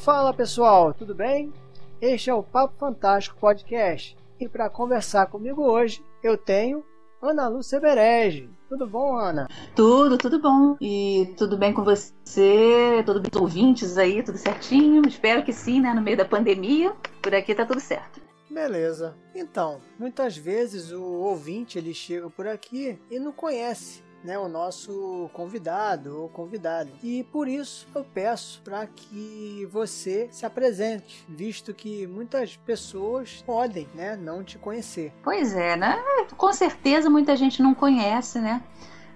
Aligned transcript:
Fala 0.00 0.32
pessoal, 0.32 0.94
tudo 0.94 1.14
bem? 1.14 1.52
Este 2.00 2.30
é 2.30 2.34
o 2.34 2.42
Papo 2.42 2.72
Fantástico 2.78 3.38
Podcast 3.38 4.16
e 4.40 4.48
para 4.48 4.70
conversar 4.70 5.26
comigo 5.26 5.62
hoje 5.62 6.02
eu 6.22 6.38
tenho 6.38 6.82
Ana 7.20 7.48
Lúcia 7.48 7.78
Berege. 7.78 8.48
Tudo 8.66 8.86
bom, 8.86 9.14
Ana? 9.18 9.46
Tudo, 9.76 10.16
tudo 10.16 10.40
bom. 10.40 10.74
E 10.80 11.34
tudo 11.36 11.54
bem 11.54 11.74
com 11.74 11.84
você? 11.84 13.02
Tudo 13.04 13.20
bem 13.20 13.30
com 13.30 13.36
os 13.36 13.42
ouvintes 13.42 13.98
aí? 13.98 14.22
Tudo 14.22 14.38
certinho? 14.38 15.06
Espero 15.06 15.44
que 15.44 15.52
sim, 15.52 15.82
né? 15.82 15.92
No 15.92 16.00
meio 16.00 16.16
da 16.16 16.24
pandemia. 16.24 16.94
Por 17.20 17.34
aqui 17.34 17.54
tá 17.54 17.66
tudo 17.66 17.78
certo. 17.80 18.22
Beleza. 18.50 19.14
Então, 19.34 19.82
muitas 19.98 20.34
vezes 20.34 20.90
o 20.92 21.02
ouvinte 21.02 21.76
ele 21.76 21.92
chega 21.92 22.30
por 22.30 22.48
aqui 22.48 22.98
e 23.10 23.18
não 23.18 23.32
conhece 23.32 24.02
né, 24.22 24.38
o 24.38 24.48
nosso 24.48 25.30
convidado 25.32 26.22
ou 26.22 26.28
convidada. 26.28 26.90
E 27.02 27.24
por 27.24 27.48
isso 27.48 27.86
eu 27.94 28.04
peço 28.04 28.60
para 28.62 28.86
que 28.86 29.66
você 29.70 30.28
se 30.30 30.44
apresente, 30.44 31.24
visto 31.28 31.72
que 31.74 32.06
muitas 32.06 32.56
pessoas 32.56 33.42
podem 33.46 33.88
né, 33.94 34.16
não 34.16 34.44
te 34.44 34.58
conhecer. 34.58 35.12
Pois 35.22 35.54
é, 35.54 35.76
né? 35.76 36.02
Com 36.36 36.52
certeza 36.52 37.08
muita 37.08 37.36
gente 37.36 37.62
não 37.62 37.74
conhece, 37.74 38.38
né? 38.38 38.62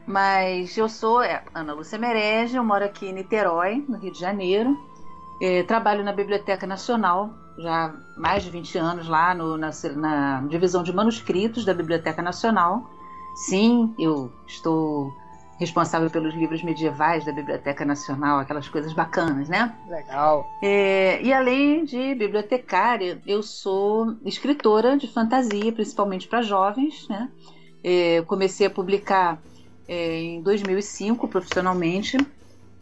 Mas 0.07 0.77
eu 0.77 0.89
sou 0.89 1.23
é, 1.23 1.43
Ana 1.55 1.73
Lúcia 1.73 1.99
Merege, 1.99 2.57
eu 2.57 2.65
moro 2.65 2.85
aqui 2.85 3.07
em 3.07 3.13
Niterói, 3.13 3.85
no 3.89 3.97
Rio 3.97 4.13
de 4.13 4.19
Janeiro. 4.19 4.77
É, 5.41 5.63
trabalho 5.63 6.05
na 6.05 6.13
Biblioteca 6.13 6.67
Nacional 6.67 7.35
já 7.59 7.87
há 7.87 7.95
mais 8.17 8.43
de 8.43 8.51
20 8.51 8.79
anos 8.79 9.09
lá 9.09 9.35
no, 9.35 9.57
na, 9.57 9.71
na 9.97 10.41
divisão 10.49 10.83
de 10.83 10.93
manuscritos 10.93 11.65
da 11.65 11.75
Biblioteca 11.75 12.21
Nacional. 12.21 12.91
Sim, 13.35 13.93
eu 13.99 14.31
estou 14.47 15.13
responsável 15.59 16.11
pelos 16.11 16.35
livros 16.35 16.63
medievais 16.63 17.25
da 17.25 17.33
Biblioteca 17.33 17.85
Nacional, 17.85 18.39
aquelas 18.39 18.69
coisas 18.69 18.93
bacanas, 18.93 19.49
né? 19.49 19.75
Legal. 19.89 20.49
É, 20.61 21.23
e 21.23 21.33
além 21.33 21.85
de 21.85 22.15
bibliotecária, 22.15 23.21
eu 23.27 23.43
sou 23.43 24.17
escritora 24.25 24.97
de 24.97 25.07
fantasia, 25.07 25.73
principalmente 25.73 26.29
para 26.29 26.43
jovens, 26.43 27.07
né? 27.09 27.31
É, 27.83 28.23
comecei 28.23 28.67
a 28.67 28.71
publicar 28.71 29.41
é, 29.87 30.21
em 30.21 30.43
2005 30.43 31.29
profissionalmente, 31.29 32.17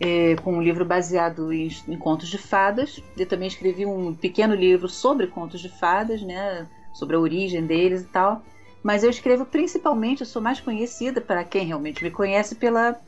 é, 0.00 0.36
com 0.36 0.55
um 0.55 0.62
livro 0.62 0.84
baseado 0.84 1.53
em, 1.53 1.69
em, 1.89 1.97
contos 1.97 2.28
de 2.28 2.39
fadas. 2.39 3.03
Eu 3.17 3.27
também 3.27 3.48
escrevi 3.48 3.84
um 3.84 4.14
pequeno 4.14 4.55
livro 4.55 4.89
sobre 4.89 5.27
contos 5.27 5.61
de 5.61 5.69
fadas, 5.69 6.23
né? 6.23 6.67
Sobre 6.95 7.17
a 7.17 7.20
origem 7.20 7.64
deles 7.67 8.03
e 8.03 8.06
tal 8.06 8.42
mas 8.83 9.05
eu 9.05 9.11
escrevo 9.11 9.44
principalmente, 9.44 10.20
eu 10.20 10.27
sou 10.27 10.42
mais 10.42 10.61
conhecida, 10.61 11.20
para 11.20 11.44
quem 11.44 11.66
realmente 11.66 12.02
me 12.02 12.11
conhece, 12.11 12.55
pela, 12.55 13.00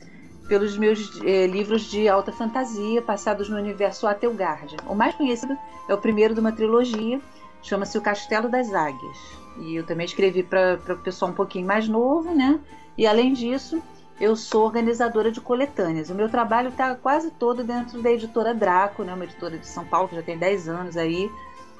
pelos 0.47 0.77
meus 0.77 1.21
eh, 1.23 1.47
livros 1.47 1.83
de 1.83 2.07
alta 2.07 2.31
fantasia 2.31 3.01
passados 3.01 3.49
no 3.49 3.57
universo 3.57 4.07
Atelgardia. 4.07 4.77
O 4.87 4.95
mais 4.95 5.15
conhecido 5.15 5.57
é 5.87 5.93
o 5.93 5.97
primeiro 5.97 6.33
de 6.33 6.39
uma 6.39 6.51
trilogia, 6.51 7.19
chama-se 7.61 7.97
O 7.97 8.01
Castelo 8.01 8.47
das 8.47 8.73
Águias. 8.73 9.17
E 9.59 9.75
eu 9.75 9.85
também 9.85 10.05
escrevi 10.05 10.43
para 10.43 10.79
o 10.89 10.97
pessoal 10.97 11.31
um 11.31 11.35
pouquinho 11.35 11.65
mais 11.67 11.87
novo, 11.87 12.33
né? 12.33 12.59
E 12.97 13.05
além 13.05 13.33
disso, 13.33 13.81
eu 14.19 14.35
sou 14.35 14.65
organizadora 14.65 15.31
de 15.31 15.41
coletâneas. 15.41 16.09
O 16.09 16.15
meu 16.15 16.29
trabalho 16.29 16.69
está 16.69 16.95
quase 16.95 17.31
todo 17.31 17.63
dentro 17.63 18.01
da 18.01 18.11
editora 18.11 18.53
Draco, 18.53 19.03
né? 19.03 19.13
uma 19.13 19.25
editora 19.25 19.57
de 19.57 19.67
São 19.67 19.85
Paulo 19.85 20.07
que 20.07 20.15
já 20.15 20.21
tem 20.21 20.37
10 20.37 20.69
anos 20.69 20.97
aí 20.97 21.29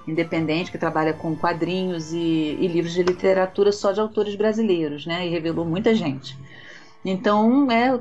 independente 0.07 0.71
que 0.71 0.77
trabalha 0.77 1.13
com 1.13 1.35
quadrinhos 1.35 2.13
e, 2.13 2.17
e, 2.59 2.67
livros 2.67 2.93
de 2.93 3.03
literatura 3.03 3.71
só 3.71 3.91
de 3.91 3.99
autores 3.99 4.35
brasileiros, 4.35 5.05
né? 5.05 5.25
E 5.25 5.29
revelou 5.29 5.65
muita 5.65 5.95
gente. 5.95 6.37
Então, 7.03 7.69
é, 7.71 7.99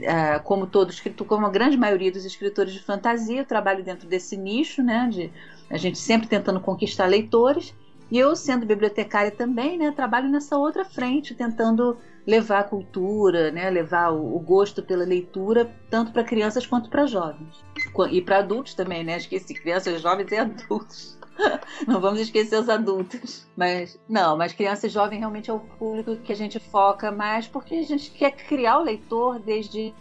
é 0.00 0.38
como 0.40 0.66
todo 0.66 0.90
escritor, 0.90 1.26
como 1.26 1.46
a 1.46 1.50
grande 1.50 1.76
maioria 1.76 2.10
dos 2.10 2.24
escritores 2.24 2.72
de 2.72 2.80
fantasia, 2.80 3.40
eu 3.40 3.44
trabalho 3.44 3.84
dentro 3.84 4.08
desse 4.08 4.36
nicho, 4.36 4.82
né? 4.82 5.08
De 5.10 5.32
a 5.70 5.76
gente 5.76 5.98
sempre 5.98 6.28
tentando 6.28 6.60
conquistar 6.60 7.06
leitores. 7.06 7.74
E 8.10 8.18
eu, 8.18 8.36
sendo 8.36 8.66
bibliotecária 8.66 9.30
também, 9.30 9.78
né, 9.78 9.90
trabalho 9.90 10.28
nessa 10.28 10.56
outra 10.56 10.84
frente, 10.84 11.34
tentando 11.34 11.96
levar 12.26 12.60
a 12.60 12.64
cultura, 12.64 13.50
né, 13.50 13.68
levar 13.70 14.10
o, 14.10 14.36
o 14.36 14.38
gosto 14.40 14.82
pela 14.82 15.04
leitura, 15.04 15.74
tanto 15.90 16.12
para 16.12 16.22
crianças 16.22 16.66
quanto 16.66 16.90
para 16.90 17.06
jovens. 17.06 17.64
E 18.10 18.20
para 18.20 18.38
adultos 18.38 18.74
também, 18.74 19.02
né? 19.02 19.16
Esqueci, 19.16 19.54
crianças, 19.54 20.00
jovens 20.02 20.30
e 20.30 20.36
adultos. 20.36 21.18
não 21.86 22.00
vamos 22.00 22.20
esquecer 22.20 22.58
os 22.60 22.68
adultos. 22.68 23.46
Mas 23.56 23.98
não, 24.08 24.36
mas 24.36 24.52
criança 24.52 24.86
e 24.86 24.90
jovem 24.90 25.18
realmente 25.18 25.50
é 25.50 25.52
o 25.52 25.60
público 25.60 26.16
que 26.22 26.32
a 26.32 26.36
gente 26.36 26.58
foca 26.58 27.10
mais 27.10 27.46
porque 27.46 27.74
a 27.74 27.82
gente 27.82 28.10
quer 28.10 28.32
criar 28.32 28.78
o 28.78 28.82
leitor 28.82 29.38
desde 29.38 29.94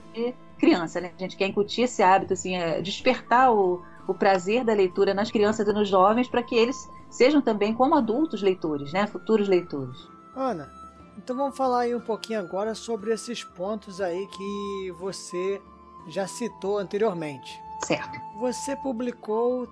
criança, 0.58 1.02
né? 1.02 1.12
A 1.18 1.22
gente 1.22 1.36
quer 1.36 1.48
incutir 1.48 1.84
esse 1.84 2.02
hábito, 2.02 2.34
assim, 2.34 2.56
é 2.56 2.82
despertar 2.82 3.52
o, 3.52 3.84
o 4.08 4.14
prazer 4.14 4.64
da 4.64 4.74
leitura 4.74 5.14
nas 5.14 5.30
crianças 5.30 5.68
e 5.68 5.74
nos 5.74 5.90
jovens 5.90 6.28
para 6.28 6.44
que 6.44 6.56
eles 6.56 6.90
sejam 7.10 7.42
também 7.42 7.74
como 7.74 7.96
adultos 7.96 8.42
leitores, 8.42 8.94
né? 8.94 9.06
Futuros 9.08 9.48
leitores. 9.48 9.98
Ana, 10.36 10.72
então 11.18 11.36
vamos 11.36 11.58
falar 11.58 11.82
aí 11.82 11.96
um 11.96 12.00
pouquinho 12.00 12.40
agora 12.40 12.74
sobre 12.74 13.14
esses 13.14 13.44
pontos 13.44 14.02
aí 14.02 14.26
que 14.28 14.92
você 15.00 15.62
já 16.08 16.28
citou 16.28 16.78
anteriormente. 16.78 17.62
Certo. 17.86 18.20
Você 18.40 18.76
publicou 18.78 19.68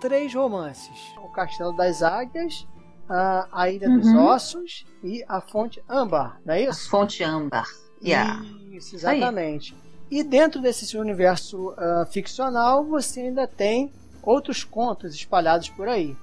três 0.00 0.34
romances: 0.34 1.12
O 1.18 1.28
Castelo 1.28 1.72
das 1.76 2.02
Águias, 2.02 2.66
a, 3.08 3.46
a 3.52 3.70
Ilha 3.70 3.88
uhum. 3.88 4.00
dos 4.00 4.12
Ossos 4.14 4.86
e 5.04 5.24
A 5.28 5.40
Fonte 5.40 5.82
Âmbar, 5.88 6.40
não 6.44 6.54
é 6.54 6.62
isso? 6.62 6.88
A 6.88 6.90
Fonte 6.90 7.22
Âmbar. 7.22 7.66
Yeah. 8.02 8.42
Isso, 8.70 8.96
exatamente. 8.96 9.76
E 10.10 10.24
dentro 10.24 10.60
desse 10.60 10.96
universo 10.96 11.70
uh, 11.70 12.06
ficcional, 12.10 12.84
você 12.84 13.20
ainda 13.20 13.46
tem 13.46 13.92
outros 14.22 14.64
contos 14.64 15.14
espalhados 15.14 15.68
por 15.68 15.88
aí. 15.88 16.16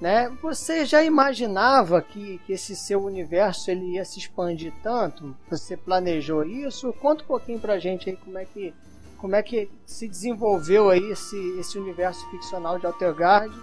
Né? 0.00 0.28
Você 0.40 0.84
já 0.84 1.02
imaginava 1.02 2.00
que, 2.00 2.38
que 2.46 2.52
esse 2.52 2.76
seu 2.76 3.02
universo 3.02 3.70
ele 3.70 3.94
ia 3.94 4.04
se 4.04 4.20
expandir 4.20 4.72
tanto? 4.82 5.36
Você 5.50 5.76
planejou 5.76 6.44
isso? 6.44 6.92
Conta 6.92 7.24
um 7.24 7.26
pouquinho 7.26 7.58
pra 7.58 7.80
gente 7.80 8.08
aí 8.08 8.16
como 8.16 8.38
é 8.38 8.44
que 8.44 8.72
como 9.18 9.34
é 9.36 9.42
que 9.42 9.70
se 9.84 10.08
desenvolveu 10.08 10.90
aí 10.90 11.10
esse, 11.10 11.36
esse 11.58 11.78
universo 11.78 12.28
ficcional 12.30 12.78
de 12.78 12.86
Altergard 12.86 13.54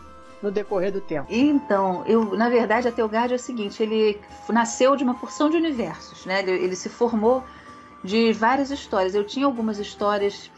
no 0.41 0.51
decorrer 0.51 0.91
do 0.91 1.01
tempo? 1.01 1.27
Então, 1.29 2.03
eu, 2.05 2.35
na 2.35 2.49
verdade, 2.49 2.87
Altergard 2.87 3.33
é 3.33 3.35
o 3.35 3.39
seguinte, 3.39 3.81
ele 3.81 4.19
nasceu 4.49 4.95
de 4.95 5.03
uma 5.03 5.15
porção 5.15 5.49
de 5.49 5.57
universos, 5.57 6.25
né? 6.25 6.39
Ele, 6.39 6.51
ele 6.51 6.75
se 6.75 6.89
formou 6.89 7.43
de 8.03 8.33
várias 8.33 8.69
histórias. 8.69 9.15
Eu 9.15 9.23
tinha 9.23 9.45
algumas 9.45 9.79
histórias 9.79 10.51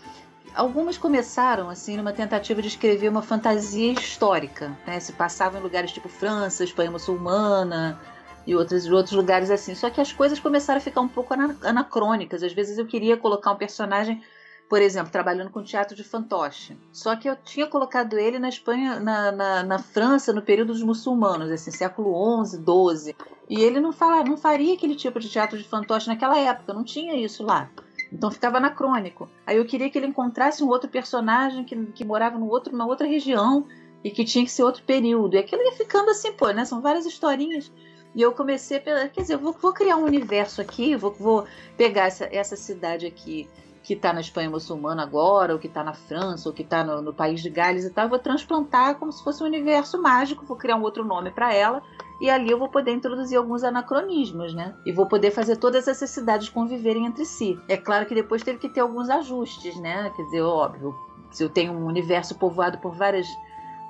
algumas 0.55 0.97
começaram 0.97 1.69
assim 1.69 1.95
numa 1.95 2.11
tentativa 2.11 2.61
de 2.61 2.67
escrever 2.67 3.09
uma 3.09 3.21
fantasia 3.21 3.91
histórica, 3.91 4.75
né? 4.87 4.99
Se 4.99 5.13
passavam 5.13 5.59
em 5.59 5.63
lugares 5.63 5.91
tipo 5.91 6.09
França, 6.09 6.63
Espanha 6.63 6.89
muçulmana 6.89 7.99
e 8.45 8.55
outros 8.55 8.87
outros 8.87 9.13
lugares 9.13 9.51
assim. 9.51 9.75
Só 9.75 9.89
que 9.91 10.01
as 10.01 10.11
coisas 10.11 10.39
começaram 10.39 10.79
a 10.79 10.81
ficar 10.81 11.01
um 11.01 11.07
pouco 11.07 11.35
anacrônicas. 11.63 12.41
Às 12.41 12.53
vezes 12.53 12.79
eu 12.79 12.87
queria 12.87 13.15
colocar 13.15 13.51
um 13.51 13.55
personagem 13.55 14.23
por 14.69 14.81
exemplo, 14.81 15.11
trabalhando 15.11 15.49
com 15.49 15.63
teatro 15.63 15.95
de 15.95 16.03
fantoche. 16.03 16.77
Só 16.91 17.15
que 17.15 17.29
eu 17.29 17.35
tinha 17.35 17.67
colocado 17.67 18.17
ele 18.17 18.37
na 18.37 18.49
Espanha, 18.49 18.99
na, 18.99 19.31
na, 19.31 19.63
na 19.63 19.79
França, 19.79 20.33
no 20.33 20.41
período 20.41 20.73
dos 20.73 20.83
muçulmanos, 20.83 21.49
assim, 21.49 21.71
século 21.71 22.45
XI, 22.45 22.57
XII. 22.57 23.15
E 23.49 23.61
ele 23.61 23.79
não, 23.79 23.93
fala, 23.93 24.23
não 24.23 24.35
faria 24.35 24.73
aquele 24.73 24.95
tipo 24.95 25.19
de 25.19 25.29
teatro 25.29 25.57
de 25.57 25.63
fantoche 25.63 26.07
naquela 26.07 26.37
época, 26.37 26.73
não 26.73 26.83
tinha 26.83 27.15
isso 27.15 27.43
lá. 27.43 27.69
Então 28.11 28.29
ficava 28.29 28.57
anacrônico. 28.57 29.29
Aí 29.45 29.57
eu 29.57 29.65
queria 29.65 29.89
que 29.89 29.97
ele 29.97 30.07
encontrasse 30.07 30.63
um 30.63 30.67
outro 30.67 30.89
personagem 30.89 31.63
que, 31.63 31.75
que 31.87 32.03
morava 32.03 32.37
no 32.37 32.49
outro, 32.49 32.71
numa 32.71 32.85
outra 32.85 33.07
região 33.07 33.65
e 34.03 34.11
que 34.11 34.25
tinha 34.25 34.43
que 34.43 34.51
ser 34.51 34.63
outro 34.63 34.83
período. 34.83 35.35
E 35.35 35.39
aquilo 35.39 35.61
ia 35.61 35.73
ficando 35.73 36.09
assim, 36.11 36.33
pô, 36.33 36.49
né? 36.51 36.65
São 36.65 36.81
várias 36.81 37.05
historinhas. 37.05 37.71
E 38.13 38.21
eu 38.21 38.33
comecei 38.33 38.77
a 38.77 38.81
pensar, 38.81 39.09
quer 39.09 39.21
dizer, 39.21 39.37
vou, 39.37 39.53
vou 39.53 39.73
criar 39.73 39.95
um 39.95 40.03
universo 40.03 40.61
aqui, 40.61 40.95
vou, 40.95 41.13
vou 41.13 41.45
pegar 41.77 42.07
essa, 42.07 42.25
essa 42.31 42.55
cidade 42.55 43.05
aqui 43.05 43.47
que 43.87 43.93
está 43.93 44.11
na 44.11 44.19
Espanha 44.19 44.49
muçulmana 44.49 45.01
agora, 45.01 45.53
ou 45.53 45.59
que 45.59 45.67
está 45.67 45.81
na 45.81 45.93
França, 45.93 46.49
ou 46.49 46.53
que 46.53 46.61
está 46.61 46.83
no, 46.83 47.01
no, 47.01 47.13
país 47.13 47.41
de 47.41 47.49
Gales 47.49 47.85
e 47.85 47.89
tal, 47.89 48.03
eu 48.03 48.09
vou 48.09 48.19
transplantar 48.19 48.95
como 48.95 49.13
se 49.13 49.23
fosse 49.23 49.41
um 49.41 49.45
universo 49.45 50.01
mágico, 50.01 50.45
vou 50.45 50.57
criar 50.57 50.75
um 50.75 50.81
outro 50.81 51.05
nome 51.05 51.31
para 51.31 51.53
ela, 51.53 51.81
e 52.19 52.29
ali 52.29 52.51
eu 52.51 52.59
vou 52.59 52.67
poder 52.67 52.91
introduzir 52.91 53.37
alguns 53.37 53.63
anacronismos, 53.63 54.53
né? 54.53 54.75
E 54.85 54.91
vou 54.91 55.05
poder 55.05 55.31
fazer 55.31 55.55
todas 55.55 55.87
essas 55.87 56.09
cidades 56.09 56.49
conviverem 56.49 57.05
entre 57.05 57.23
si. 57.23 57.57
É 57.69 57.77
claro 57.77 58.05
que 58.05 58.13
depois 58.13 58.43
teve 58.43 58.59
que 58.59 58.67
ter 58.67 58.81
alguns 58.81 59.09
ajustes, 59.09 59.79
né? 59.79 60.11
Quer 60.17 60.23
dizer, 60.23 60.41
óbvio, 60.41 60.93
se 61.31 61.41
eu 61.41 61.49
tenho 61.49 61.71
um 61.71 61.85
universo 61.85 62.37
povoado 62.37 62.79
por 62.79 62.93
várias 62.93 63.25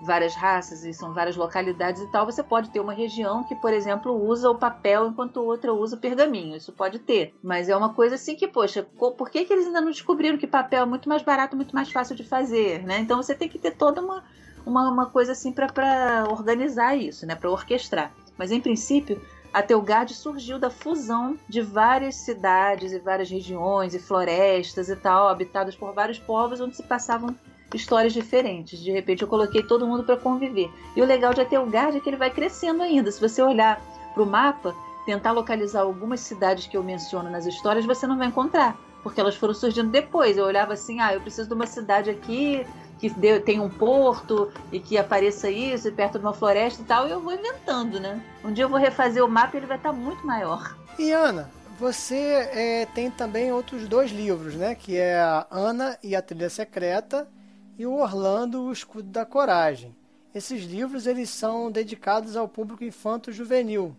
várias 0.01 0.35
raças 0.35 0.83
e 0.83 0.93
são 0.93 1.13
várias 1.13 1.35
localidades 1.35 2.01
e 2.01 2.11
tal, 2.11 2.25
você 2.25 2.43
pode 2.43 2.69
ter 2.69 2.79
uma 2.79 2.93
região 2.93 3.43
que, 3.43 3.55
por 3.55 3.73
exemplo, 3.73 4.13
usa 4.13 4.49
o 4.49 4.55
papel 4.55 5.07
enquanto 5.07 5.37
outra 5.37 5.73
usa 5.73 5.95
o 5.95 5.99
pergaminho. 5.99 6.55
Isso 6.55 6.71
pode 6.71 6.99
ter. 6.99 7.35
Mas 7.41 7.69
é 7.69 7.75
uma 7.75 7.93
coisa 7.93 8.15
assim 8.15 8.35
que, 8.35 8.47
poxa, 8.47 8.83
por 8.83 9.29
que, 9.29 9.45
que 9.45 9.53
eles 9.53 9.67
ainda 9.67 9.81
não 9.81 9.91
descobriram 9.91 10.37
que 10.37 10.47
papel 10.47 10.83
é 10.83 10.85
muito 10.85 11.09
mais 11.09 11.21
barato, 11.21 11.55
muito 11.55 11.73
mais 11.73 11.91
fácil 11.91 12.15
de 12.15 12.23
fazer, 12.23 12.83
né? 12.83 12.99
Então 12.99 13.21
você 13.21 13.33
tem 13.33 13.49
que 13.49 13.59
ter 13.59 13.71
toda 13.71 14.01
uma, 14.01 14.23
uma, 14.65 14.89
uma 14.91 15.05
coisa 15.07 15.31
assim 15.31 15.51
para 15.51 16.25
organizar 16.29 16.95
isso, 16.95 17.25
né? 17.25 17.35
Para 17.35 17.49
orquestrar. 17.49 18.11
Mas 18.37 18.51
em 18.51 18.61
princípio, 18.61 19.19
a 19.51 19.63
Telgard 19.63 20.13
surgiu 20.13 20.59
da 20.59 20.69
fusão 20.69 21.37
de 21.49 21.61
várias 21.61 22.15
cidades 22.15 22.91
e 22.91 22.99
várias 22.99 23.29
regiões 23.29 23.95
e 23.95 23.99
florestas 23.99 24.89
e 24.89 24.95
tal, 24.95 25.29
habitadas 25.29 25.75
por 25.75 25.93
vários 25.93 26.19
povos 26.19 26.61
onde 26.61 26.75
se 26.75 26.83
passavam 26.83 27.35
histórias 27.73 28.13
diferentes. 28.13 28.79
De 28.79 28.91
repente 28.91 29.21
eu 29.21 29.27
coloquei 29.27 29.63
todo 29.63 29.87
mundo 29.87 30.03
para 30.03 30.17
conviver. 30.17 30.71
E 30.95 31.01
o 31.01 31.05
legal 31.05 31.33
de 31.33 31.41
Atelgard 31.41 31.97
é 31.97 31.99
que 31.99 32.09
ele 32.09 32.17
vai 32.17 32.29
crescendo 32.29 32.81
ainda. 32.81 33.11
Se 33.11 33.19
você 33.19 33.41
olhar 33.41 33.81
para 34.13 34.23
o 34.23 34.25
mapa, 34.25 34.75
tentar 35.05 35.31
localizar 35.31 35.81
algumas 35.81 36.19
cidades 36.19 36.67
que 36.67 36.75
eu 36.75 36.83
menciono 36.83 37.29
nas 37.29 37.45
histórias, 37.45 37.85
você 37.85 38.05
não 38.05 38.17
vai 38.17 38.27
encontrar, 38.27 38.77
porque 39.03 39.21
elas 39.21 39.35
foram 39.35 39.53
surgindo 39.53 39.89
depois. 39.89 40.37
Eu 40.37 40.45
olhava 40.45 40.73
assim, 40.73 40.99
ah, 40.99 41.13
eu 41.13 41.21
preciso 41.21 41.47
de 41.47 41.53
uma 41.53 41.65
cidade 41.65 42.09
aqui 42.09 42.65
que 42.99 43.09
tem 43.41 43.59
um 43.59 43.69
porto 43.69 44.51
e 44.71 44.79
que 44.79 44.97
apareça 44.97 45.49
isso, 45.49 45.91
perto 45.91 46.17
de 46.17 46.25
uma 46.25 46.33
floresta 46.33 46.81
e 46.81 46.85
tal, 46.85 47.07
e 47.07 47.11
eu 47.11 47.21
vou 47.21 47.31
inventando, 47.31 47.99
né? 47.99 48.21
Um 48.43 48.51
dia 48.51 48.63
eu 48.63 48.69
vou 48.69 48.79
refazer 48.79 49.23
o 49.23 49.29
mapa 49.29 49.55
e 49.55 49.59
ele 49.59 49.67
vai 49.67 49.77
estar 49.77 49.93
muito 49.93 50.25
maior. 50.25 50.75
E 50.97 51.11
Ana, 51.11 51.49
você 51.79 52.49
é, 52.51 52.87
tem 52.87 53.11
também 53.11 53.51
outros 53.51 53.87
dois 53.87 54.11
livros, 54.11 54.55
né? 54.55 54.73
Que 54.73 54.97
é 54.97 55.19
a 55.19 55.45
Ana 55.51 55.97
e 56.03 56.15
a 56.15 56.21
Trilha 56.21 56.49
Secreta 56.49 57.27
e 57.77 57.85
o 57.85 57.93
Orlando, 57.93 58.63
o 58.63 58.71
Escudo 58.71 59.09
da 59.09 59.25
Coragem. 59.25 59.95
Esses 60.33 60.63
livros 60.63 61.05
eles 61.05 61.29
são 61.29 61.71
dedicados 61.71 62.35
ao 62.35 62.47
público 62.47 62.83
infanto-juvenil. 62.83 63.95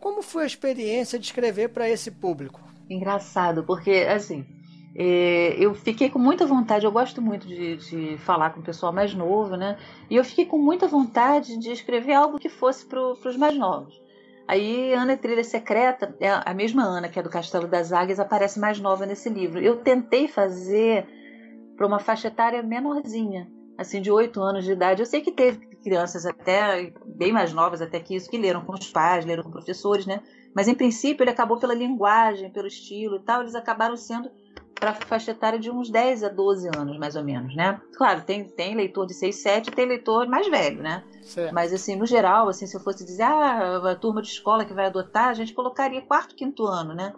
Como 0.00 0.22
foi 0.22 0.42
a 0.42 0.46
experiência 0.46 1.18
de 1.18 1.26
escrever 1.26 1.68
para 1.68 1.88
esse 1.88 2.10
público? 2.10 2.60
Engraçado, 2.90 3.62
porque 3.62 4.06
assim, 4.08 4.44
é, 4.94 5.54
eu 5.58 5.74
fiquei 5.74 6.10
com 6.10 6.18
muita 6.18 6.44
vontade, 6.44 6.84
eu 6.84 6.92
gosto 6.92 7.22
muito 7.22 7.46
de, 7.46 7.76
de, 7.76 8.18
falar 8.18 8.50
com 8.50 8.60
o 8.60 8.64
pessoal 8.64 8.92
mais 8.92 9.14
novo, 9.14 9.56
né? 9.56 9.78
E 10.10 10.16
eu 10.16 10.24
fiquei 10.24 10.44
com 10.44 10.58
muita 10.58 10.86
vontade 10.86 11.56
de 11.56 11.70
escrever 11.70 12.14
algo 12.14 12.38
que 12.38 12.48
fosse 12.48 12.84
para 12.84 13.00
os 13.00 13.36
mais 13.36 13.56
novos. 13.56 14.00
Aí 14.46 14.92
Ana 14.92 15.16
Trilha 15.16 15.44
Secreta, 15.44 16.14
é 16.20 16.28
a 16.30 16.52
mesma 16.52 16.82
Ana 16.82 17.08
que 17.08 17.18
é 17.18 17.22
do 17.22 17.30
Castelo 17.30 17.68
das 17.68 17.92
Águias, 17.92 18.20
aparece 18.20 18.58
mais 18.58 18.78
nova 18.80 19.06
nesse 19.06 19.30
livro. 19.30 19.60
Eu 19.60 19.76
tentei 19.76 20.28
fazer 20.28 21.06
para 21.76 21.86
uma 21.86 21.98
faixa 21.98 22.28
etária 22.28 22.62
menorzinha, 22.62 23.50
assim, 23.76 24.00
de 24.00 24.10
8 24.10 24.40
anos 24.40 24.64
de 24.64 24.72
idade. 24.72 25.02
Eu 25.02 25.06
sei 25.06 25.20
que 25.20 25.32
teve 25.32 25.72
crianças 25.82 26.24
até 26.24 26.92
bem 27.04 27.32
mais 27.32 27.52
novas 27.52 27.82
até 27.82 27.98
que 28.00 28.14
isso, 28.14 28.30
que 28.30 28.38
leram 28.38 28.64
com 28.64 28.72
os 28.72 28.88
pais, 28.90 29.24
leram 29.24 29.42
com 29.42 29.50
professores, 29.50 30.06
né? 30.06 30.20
Mas 30.54 30.68
em 30.68 30.74
princípio 30.74 31.24
ele 31.24 31.30
acabou 31.30 31.58
pela 31.58 31.74
linguagem, 31.74 32.50
pelo 32.50 32.66
estilo 32.66 33.16
e 33.16 33.20
tal, 33.20 33.40
eles 33.40 33.54
acabaram 33.54 33.96
sendo 33.96 34.30
para 34.82 34.90
a 34.90 34.94
faixa 34.94 35.30
etária 35.30 35.60
de 35.60 35.70
uns 35.70 35.88
10 35.90 36.24
a 36.24 36.28
12 36.28 36.68
anos, 36.76 36.98
mais 36.98 37.14
ou 37.14 37.22
menos, 37.22 37.54
né? 37.54 37.80
Claro, 37.94 38.22
tem, 38.22 38.44
tem 38.44 38.74
leitor 38.74 39.06
de 39.06 39.14
6, 39.14 39.36
7 39.36 39.68
e 39.68 39.72
tem 39.72 39.86
leitor 39.86 40.26
mais 40.26 40.48
velho, 40.48 40.82
né? 40.82 41.04
Certo. 41.22 41.54
Mas 41.54 41.72
assim, 41.72 41.94
no 41.94 42.04
geral, 42.04 42.48
assim, 42.48 42.66
se 42.66 42.76
eu 42.76 42.80
fosse 42.80 43.04
dizer, 43.04 43.22
ah, 43.22 43.92
a 43.92 43.94
turma 43.94 44.20
de 44.20 44.28
escola 44.28 44.64
que 44.64 44.74
vai 44.74 44.86
adotar, 44.86 45.28
a 45.28 45.34
gente 45.34 45.54
colocaria 45.54 46.02
quarto, 46.02 46.34
quinto 46.34 46.66
ano, 46.66 46.94
né? 46.94 47.12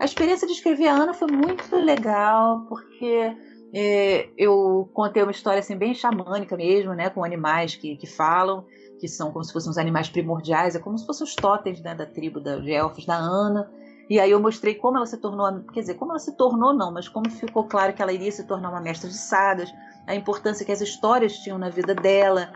A 0.00 0.04
experiência 0.04 0.44
de 0.46 0.54
escrever 0.54 0.88
a 0.88 0.94
Ana 0.94 1.14
foi 1.14 1.30
muito 1.30 1.76
legal, 1.76 2.66
porque 2.68 3.32
é, 3.74 4.28
eu 4.38 4.88
contei 4.94 5.22
uma 5.22 5.32
história 5.32 5.58
assim 5.58 5.76
bem 5.76 5.92
xamânica 5.94 6.56
mesmo, 6.56 6.94
né, 6.94 7.10
com 7.10 7.24
animais 7.24 7.74
que, 7.74 7.96
que 7.96 8.06
falam, 8.06 8.64
que 9.00 9.08
são 9.08 9.32
como 9.32 9.44
se 9.44 9.52
fossem 9.52 9.68
os 9.68 9.76
animais 9.76 10.08
primordiais, 10.08 10.76
é 10.76 10.78
como 10.78 10.96
se 10.96 11.04
fossem 11.04 11.24
os 11.24 11.34
totens 11.34 11.80
né, 11.80 11.92
da 11.92 12.06
tribo 12.06 12.40
da, 12.40 12.56
de 12.56 12.72
elfos 12.72 13.04
da 13.04 13.16
Ana. 13.16 13.68
E 14.08 14.20
aí 14.20 14.30
eu 14.30 14.38
mostrei 14.38 14.74
como 14.74 14.96
ela 14.96 15.06
se 15.06 15.16
tornou, 15.16 15.64
quer 15.72 15.80
dizer, 15.80 15.94
como 15.94 16.12
ela 16.12 16.20
se 16.20 16.36
tornou 16.36 16.72
não, 16.72 16.92
mas 16.92 17.08
como 17.08 17.28
ficou 17.28 17.64
claro 17.64 17.92
que 17.92 18.00
ela 18.00 18.12
iria 18.12 18.30
se 18.30 18.46
tornar 18.46 18.70
uma 18.70 18.80
mestra 18.80 19.08
de 19.08 19.16
sadas, 19.16 19.72
a 20.06 20.14
importância 20.14 20.64
que 20.64 20.70
as 20.70 20.80
histórias 20.80 21.38
tinham 21.38 21.58
na 21.58 21.68
vida 21.68 21.94
dela 21.94 22.52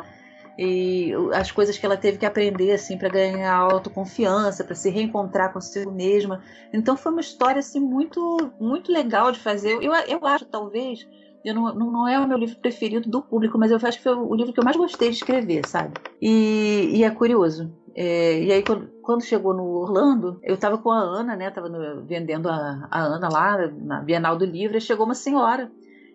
e 0.59 1.13
as 1.35 1.53
coisas 1.53 1.79
que 1.79 1.87
ela 1.87 1.97
teve 1.97 2.19
que 2.19 2.27
aprender 2.27 2.73
assim 2.73 2.99
para 2.99 3.09
ganhar 3.09 3.55
autoconfiança, 3.55 4.65
para 4.65 4.75
se 4.75 4.91
reencontrar 4.91 5.53
consigo 5.53 5.93
mesma. 5.93 6.43
Então 6.73 6.97
foi 6.97 7.13
uma 7.13 7.21
história 7.21 7.61
assim 7.61 7.79
muito 7.81 8.51
muito 8.61 8.91
legal 8.91 9.31
de 9.31 9.39
fazer. 9.39 9.75
Eu, 9.81 9.95
eu 9.95 10.27
acho 10.27 10.45
talvez 10.47 11.07
eu 11.45 11.55
não, 11.55 11.75
não 11.75 12.09
é 12.09 12.19
o 12.19 12.27
meu 12.27 12.37
livro 12.37 12.57
preferido 12.57 13.09
do 13.09 13.23
público, 13.23 13.57
mas 13.57 13.71
eu 13.71 13.79
acho 13.81 13.99
que 13.99 14.03
foi 14.03 14.15
o 14.15 14.35
livro 14.35 14.53
que 14.53 14.59
eu 14.59 14.65
mais 14.65 14.77
gostei 14.77 15.11
de 15.11 15.17
escrever, 15.17 15.67
sabe? 15.67 15.95
E, 16.21 16.91
e 16.95 17.05
é 17.05 17.11
curioso. 17.11 17.73
É, 17.95 18.41
e 18.43 18.53
aí, 18.53 18.63
quando, 18.63 18.89
quando, 19.03 19.25
chegou 19.25 19.53
no 19.53 19.65
Orlando, 19.65 20.39
eu 20.45 20.55
estava 20.55 20.79
com 20.79 20.91
a 20.91 21.01
Ana, 21.01 21.35
né? 21.35 21.51
Tava 21.51 21.69
no, 21.69 22.05
vendendo 22.05 22.49
a, 22.49 22.87
a, 22.91 23.01
Ana 23.01 23.29
lá 23.29 23.67
na 23.73 24.01
Bienal 24.01 24.37
do 24.37 24.45
Livro, 24.45 24.77
e 24.77 24.81
chegou 24.81 25.05
uma 25.05 25.17
senhora 25.17 25.71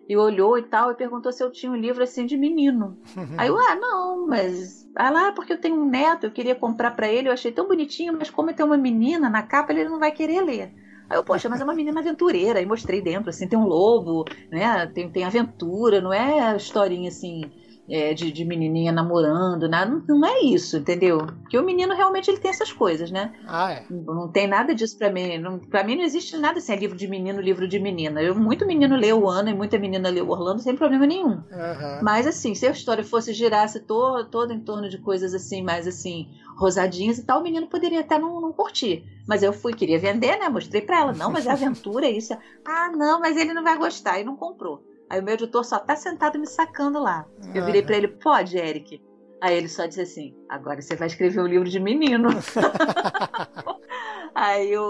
e 0.08 0.16
olhou 0.16 0.58
e 0.58 0.62
tal, 0.62 0.90
e 0.90 0.94
perguntou 0.94 1.32
se 1.32 1.42
eu 1.42 1.50
tinha 1.50 1.72
um 1.72 1.76
livro 1.76 2.02
assim 2.02 2.26
de 2.26 2.36
menino. 2.36 2.98
aí 3.38 3.48
eu, 3.48 3.58
ah, 3.58 3.74
não, 3.74 4.26
mas. 4.26 4.88
Ah 4.96 5.10
lá, 5.10 5.32
porque 5.32 5.52
eu 5.52 5.60
tenho 5.60 5.76
um 5.76 5.88
neto, 5.88 6.24
eu 6.24 6.30
queria 6.30 6.54
comprar 6.54 6.92
para 6.92 7.08
ele, 7.08 7.28
eu 7.28 7.32
achei 7.32 7.50
tão 7.50 7.66
bonitinho, 7.66 8.16
mas 8.16 8.30
como 8.30 8.52
tem 8.52 8.64
uma 8.64 8.76
menina 8.76 9.28
na 9.28 9.42
capa, 9.42 9.72
ele 9.72 9.84
não 9.84 9.98
vai 9.98 10.12
querer 10.12 10.40
ler. 10.40 10.72
Aí 11.10 11.18
eu, 11.18 11.24
poxa, 11.24 11.48
mas 11.48 11.60
é 11.60 11.64
uma 11.64 11.74
menina 11.74 12.00
aventureira. 12.00 12.58
Aí 12.58 12.66
mostrei 12.66 13.02
dentro, 13.02 13.30
assim, 13.30 13.48
tem 13.48 13.58
um 13.58 13.66
lobo, 13.66 14.24
né? 14.50 14.86
Tem, 14.86 15.10
tem 15.10 15.24
aventura, 15.24 16.00
não 16.00 16.12
é 16.12 16.56
historinha 16.56 17.08
assim 17.08 17.50
é, 17.88 18.14
de, 18.14 18.32
de, 18.32 18.44
menininha 18.44 18.90
namorando, 18.90 19.68
nada, 19.68 19.90
não, 19.90 20.20
não, 20.20 20.26
é 20.26 20.40
isso, 20.40 20.78
entendeu? 20.78 21.18
Porque 21.18 21.58
o 21.58 21.62
menino 21.62 21.94
realmente 21.94 22.30
ele 22.30 22.38
tem 22.38 22.50
essas 22.50 22.72
coisas, 22.72 23.10
né? 23.10 23.32
Ah, 23.46 23.72
é. 23.72 23.84
Não, 23.90 24.14
não 24.14 24.28
tem 24.28 24.46
nada 24.46 24.74
disso 24.74 24.96
para 24.96 25.10
mim. 25.10 25.38
Não, 25.38 25.58
para 25.58 25.84
mim 25.84 25.96
não 25.96 26.04
existe 26.04 26.36
nada 26.38 26.58
assim, 26.58 26.72
é 26.72 26.76
livro 26.76 26.96
de 26.96 27.06
menino, 27.06 27.40
livro 27.40 27.68
de 27.68 27.78
menina. 27.78 28.22
Eu, 28.22 28.34
muito 28.34 28.66
menino 28.66 28.96
lê 28.96 29.12
o 29.12 29.28
Ana 29.28 29.50
e 29.50 29.54
muita 29.54 29.78
menina 29.78 30.08
lê 30.08 30.20
o 30.20 30.30
Orlando 30.30 30.62
sem 30.62 30.74
problema 30.74 31.06
nenhum. 31.06 31.32
Uhum. 31.32 32.00
Mas 32.02 32.26
assim, 32.26 32.54
se 32.54 32.66
a 32.66 32.70
história 32.70 33.04
fosse 33.04 33.34
girasse 33.34 33.80
todo, 33.80 34.28
todo 34.30 34.52
em 34.52 34.60
torno 34.60 34.88
de 34.88 34.98
coisas 34.98 35.34
assim, 35.34 35.62
mais 35.62 35.86
assim, 35.86 36.28
rosadinhas 36.56 37.18
e 37.18 37.24
tal, 37.24 37.40
o 37.40 37.42
menino 37.42 37.66
poderia 37.66 38.00
até 38.00 38.18
não, 38.18 38.40
não 38.40 38.52
curtir. 38.52 39.04
Mas 39.26 39.42
eu 39.42 39.52
fui, 39.52 39.74
queria 39.74 39.98
vender, 39.98 40.38
né? 40.38 40.48
Mostrei 40.48 40.80
pra 40.80 41.00
ela, 41.00 41.12
não, 41.12 41.30
mas 41.30 41.46
é 41.46 41.50
aventura, 41.50 42.08
isso. 42.08 42.34
Ah, 42.64 42.90
não, 42.94 43.20
mas 43.20 43.36
ele 43.36 43.52
não 43.52 43.62
vai 43.62 43.76
gostar, 43.76 44.18
e 44.18 44.24
não 44.24 44.36
comprou. 44.36 44.82
Aí 45.14 45.20
o 45.20 45.22
meu 45.22 45.34
editor 45.34 45.64
só 45.64 45.78
tá 45.78 45.94
sentado 45.94 46.40
me 46.40 46.46
sacando 46.46 47.00
lá. 47.00 47.24
Eu 47.54 47.64
virei 47.64 47.82
para 47.82 47.96
ele, 47.96 48.08
pode, 48.08 48.58
Eric? 48.58 49.00
Aí 49.40 49.56
ele 49.56 49.68
só 49.68 49.86
disse 49.86 50.00
assim: 50.00 50.34
agora 50.48 50.82
você 50.82 50.96
vai 50.96 51.06
escrever 51.06 51.40
um 51.40 51.46
livro 51.46 51.68
de 51.68 51.78
menino. 51.78 52.30
Aí 54.34 54.72
eu, 54.72 54.82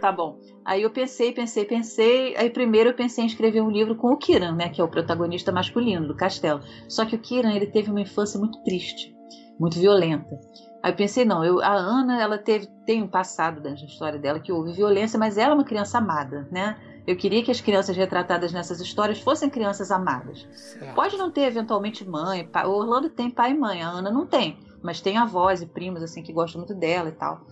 tá 0.00 0.10
bom. 0.10 0.40
Aí 0.64 0.82
eu 0.82 0.90
pensei, 0.90 1.30
pensei, 1.30 1.64
pensei. 1.64 2.36
Aí 2.36 2.50
primeiro 2.50 2.90
eu 2.90 2.94
pensei 2.94 3.22
em 3.22 3.28
escrever 3.28 3.60
um 3.60 3.70
livro 3.70 3.94
com 3.94 4.08
o 4.08 4.16
Kiran, 4.16 4.56
né, 4.56 4.70
que 4.70 4.80
é 4.80 4.84
o 4.84 4.88
protagonista 4.88 5.52
masculino 5.52 6.08
do 6.08 6.16
castelo. 6.16 6.60
Só 6.88 7.06
que 7.06 7.14
o 7.14 7.20
Kiran, 7.20 7.52
ele 7.52 7.66
teve 7.66 7.92
uma 7.92 8.00
infância 8.00 8.40
muito 8.40 8.60
triste, 8.64 9.14
muito 9.56 9.78
violenta. 9.78 10.36
Aí 10.82 10.90
eu 10.90 10.96
pensei, 10.96 11.24
não, 11.24 11.44
eu, 11.44 11.62
a 11.62 11.74
Ana, 11.74 12.20
ela 12.20 12.38
teve, 12.38 12.66
tem 12.84 13.04
um 13.04 13.08
passado 13.08 13.60
da 13.60 13.70
história 13.70 14.18
dela 14.18 14.40
que 14.40 14.50
houve 14.50 14.72
violência, 14.72 15.16
mas 15.16 15.38
ela 15.38 15.52
é 15.52 15.54
uma 15.54 15.64
criança 15.64 15.98
amada, 15.98 16.48
né? 16.50 16.76
Eu 17.10 17.16
queria 17.16 17.42
que 17.42 17.50
as 17.50 17.60
crianças 17.60 17.96
retratadas 17.96 18.52
nessas 18.52 18.80
histórias 18.80 19.18
fossem 19.18 19.50
crianças 19.50 19.90
amadas. 19.90 20.46
Certo. 20.54 20.94
Pode 20.94 21.16
não 21.16 21.28
ter 21.28 21.40
eventualmente 21.40 22.08
mãe, 22.08 22.46
pai. 22.46 22.64
O 22.64 22.70
Orlando 22.70 23.10
tem 23.10 23.28
pai 23.28 23.50
e 23.50 23.58
mãe, 23.58 23.82
a 23.82 23.88
Ana 23.88 24.12
não 24.12 24.24
tem, 24.24 24.56
mas 24.80 25.00
tem 25.00 25.18
avós 25.18 25.60
e 25.60 25.66
primos 25.66 26.04
assim 26.04 26.22
que 26.22 26.32
gostam 26.32 26.60
muito 26.60 26.72
dela 26.72 27.08
e 27.08 27.12
tal. 27.12 27.44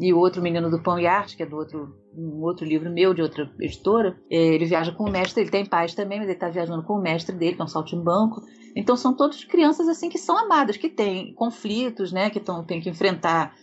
E 0.00 0.12
o 0.12 0.18
outro 0.18 0.42
menino 0.42 0.68
do 0.68 0.82
Pão 0.82 0.98
e 0.98 1.06
Arte, 1.06 1.36
que 1.36 1.44
é 1.44 1.46
do 1.46 1.54
outro 1.54 1.96
um 2.12 2.42
outro 2.42 2.66
livro 2.66 2.90
meu 2.90 3.14
de 3.14 3.22
outra 3.22 3.48
editora, 3.60 4.18
é, 4.28 4.36
ele 4.36 4.64
viaja 4.64 4.90
com 4.90 5.04
o 5.04 5.10
mestre, 5.10 5.42
ele 5.42 5.50
tem 5.50 5.64
pais 5.64 5.94
também, 5.94 6.18
mas 6.18 6.26
ele 6.26 6.36
está 6.36 6.48
viajando 6.48 6.82
com 6.82 6.94
o 6.94 7.00
mestre 7.00 7.36
dele, 7.36 7.54
que 7.54 7.62
é 7.62 7.64
um 7.64 7.68
saltimbanco. 7.68 8.42
Então 8.74 8.96
são 8.96 9.14
todas 9.14 9.44
crianças 9.44 9.86
assim 9.86 10.08
que 10.08 10.18
são 10.18 10.36
amadas, 10.36 10.76
que 10.76 10.88
têm 10.88 11.32
conflitos, 11.34 12.10
né, 12.10 12.30
que 12.30 12.40
tão, 12.40 12.64
têm 12.64 12.80
que 12.80 12.90
enfrentar 12.90 13.54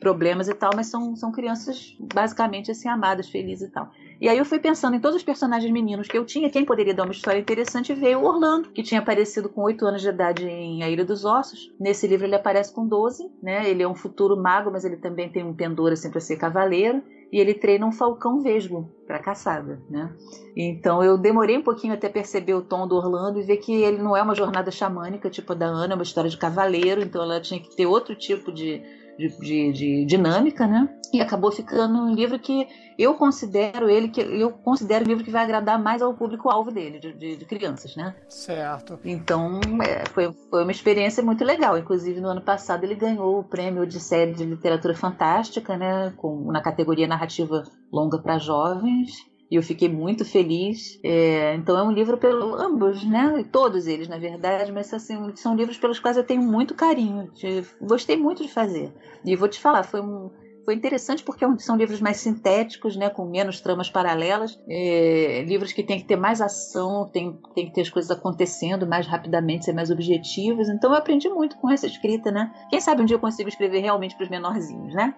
problemas 0.00 0.48
e 0.48 0.54
tal, 0.54 0.70
mas 0.74 0.86
são, 0.86 1.16
são 1.16 1.32
crianças 1.32 1.96
basicamente 2.14 2.70
assim 2.70 2.88
amadas, 2.88 3.28
felizes 3.28 3.68
e 3.68 3.72
tal. 3.72 3.90
E 4.20 4.28
aí 4.28 4.38
eu 4.38 4.44
fui 4.44 4.58
pensando 4.58 4.96
em 4.96 5.00
todos 5.00 5.16
os 5.16 5.22
personagens 5.22 5.70
meninos 5.70 6.08
que 6.08 6.16
eu 6.16 6.24
tinha, 6.24 6.48
quem 6.48 6.64
poderia 6.64 6.94
dar 6.94 7.04
uma 7.04 7.12
história 7.12 7.38
interessante, 7.38 7.92
veio 7.92 8.20
o 8.20 8.24
Orlando, 8.24 8.70
que 8.70 8.82
tinha 8.82 9.00
aparecido 9.00 9.48
com 9.48 9.62
8 9.62 9.86
anos 9.86 10.02
de 10.02 10.08
idade 10.08 10.46
em 10.46 10.82
A 10.82 10.88
Ilha 10.88 11.04
dos 11.04 11.24
Ossos. 11.24 11.72
Nesse 11.78 12.06
livro 12.06 12.26
ele 12.26 12.34
aparece 12.34 12.72
com 12.72 12.86
12, 12.86 13.30
né? 13.42 13.68
Ele 13.68 13.82
é 13.82 13.88
um 13.88 13.94
futuro 13.94 14.36
mago, 14.36 14.70
mas 14.70 14.84
ele 14.84 14.96
também 14.96 15.28
tem 15.28 15.44
um 15.44 15.54
pendor 15.54 15.92
assim 15.92 16.10
para 16.10 16.20
ser 16.20 16.36
cavaleiro 16.36 17.02
e 17.32 17.38
ele 17.38 17.54
treina 17.54 17.84
um 17.84 17.92
falcão 17.92 18.40
vesgo 18.40 18.90
para 19.06 19.18
caçada, 19.18 19.82
né? 19.90 20.14
Então 20.56 21.02
eu 21.02 21.18
demorei 21.18 21.58
um 21.58 21.62
pouquinho 21.62 21.92
até 21.92 22.08
perceber 22.08 22.54
o 22.54 22.62
tom 22.62 22.86
do 22.86 22.96
Orlando 22.96 23.40
e 23.40 23.42
ver 23.42 23.58
que 23.58 23.82
ele 23.82 23.98
não 23.98 24.16
é 24.16 24.22
uma 24.22 24.34
jornada 24.34 24.70
xamânica 24.70 25.28
tipo 25.28 25.52
a 25.52 25.56
da 25.56 25.66
Ana, 25.66 25.94
é 25.94 25.96
uma 25.96 26.02
história 26.02 26.30
de 26.30 26.38
cavaleiro, 26.38 27.02
então 27.02 27.22
ela 27.22 27.40
tinha 27.40 27.60
que 27.60 27.74
ter 27.76 27.86
outro 27.86 28.14
tipo 28.14 28.52
de 28.52 28.82
de, 29.18 29.28
de, 29.28 29.72
de, 29.72 30.04
dinâmica, 30.04 30.66
né? 30.66 30.88
E 31.12 31.20
acabou 31.20 31.50
ficando 31.50 31.98
um 31.98 32.14
livro 32.14 32.38
que 32.38 32.66
eu 32.98 33.14
considero 33.14 33.88
ele 33.88 34.08
que 34.08 34.20
eu 34.20 34.50
considero 34.50 35.04
um 35.04 35.08
livro 35.08 35.24
que 35.24 35.30
vai 35.30 35.44
agradar 35.44 35.80
mais 35.80 36.02
ao 36.02 36.14
público 36.14 36.48
alvo 36.48 36.70
dele, 36.70 36.98
de, 36.98 37.12
de, 37.12 37.36
de 37.36 37.44
crianças, 37.44 37.96
né? 37.96 38.14
Certo. 38.28 38.98
Então 39.04 39.60
é, 39.82 40.04
foi, 40.10 40.32
foi 40.50 40.62
uma 40.62 40.72
experiência 40.72 41.22
muito 41.22 41.44
legal. 41.44 41.78
Inclusive 41.78 42.20
no 42.20 42.28
ano 42.28 42.40
passado 42.40 42.84
ele 42.84 42.94
ganhou 42.94 43.38
o 43.38 43.44
prêmio 43.44 43.86
de 43.86 44.00
série 44.00 44.32
de 44.32 44.44
literatura 44.44 44.94
fantástica, 44.94 45.76
né? 45.76 46.12
Com, 46.16 46.50
na 46.50 46.60
categoria 46.60 47.06
narrativa 47.06 47.62
longa 47.92 48.18
para 48.18 48.38
jovens 48.38 49.24
e 49.50 49.56
eu 49.56 49.62
fiquei 49.62 49.88
muito 49.88 50.24
feliz. 50.24 50.98
É, 51.02 51.54
então 51.54 51.76
é 51.78 51.82
um 51.82 51.92
livro 51.92 52.18
pelo 52.18 52.54
ambos, 52.54 53.04
né? 53.04 53.44
Todos 53.50 53.86
eles, 53.86 54.08
na 54.08 54.18
verdade, 54.18 54.72
mas 54.72 54.92
assim, 54.92 55.34
são 55.36 55.54
livros 55.54 55.78
pelos 55.78 55.98
quais 56.00 56.16
eu 56.16 56.24
tenho 56.24 56.42
muito 56.42 56.74
carinho. 56.74 57.30
De, 57.32 57.64
gostei 57.80 58.16
muito 58.16 58.42
de 58.42 58.52
fazer. 58.52 58.92
E 59.24 59.36
vou 59.36 59.48
te 59.48 59.60
falar, 59.60 59.84
foi 59.84 60.00
um 60.00 60.30
foi 60.66 60.74
interessante 60.74 61.22
porque 61.22 61.44
é 61.44 61.58
são 61.58 61.76
livros 61.76 62.00
mais 62.00 62.16
sintéticos, 62.16 62.96
né, 62.96 63.08
com 63.08 63.24
menos 63.24 63.60
tramas 63.60 63.88
paralelas, 63.88 64.58
é, 64.68 65.44
livros 65.46 65.72
que 65.72 65.84
tem 65.84 65.96
que 65.96 66.04
ter 66.04 66.16
mais 66.16 66.40
ação, 66.40 67.08
tem, 67.08 67.38
tem 67.54 67.66
que 67.66 67.72
ter 67.72 67.82
as 67.82 67.88
coisas 67.88 68.10
acontecendo 68.10 68.84
mais 68.84 69.06
rapidamente, 69.06 69.64
ser 69.64 69.72
mais 69.72 69.92
objetivos. 69.92 70.68
Então 70.68 70.90
eu 70.90 70.98
aprendi 70.98 71.28
muito 71.28 71.56
com 71.58 71.70
essa 71.70 71.86
escrita, 71.86 72.32
né? 72.32 72.52
Quem 72.68 72.80
sabe 72.80 73.00
um 73.00 73.04
dia 73.04 73.14
eu 73.14 73.20
consigo 73.20 73.48
escrever 73.48 73.78
realmente 73.78 74.16
para 74.16 74.24
os 74.24 74.28
menorzinhos, 74.28 74.92
né? 74.92 75.14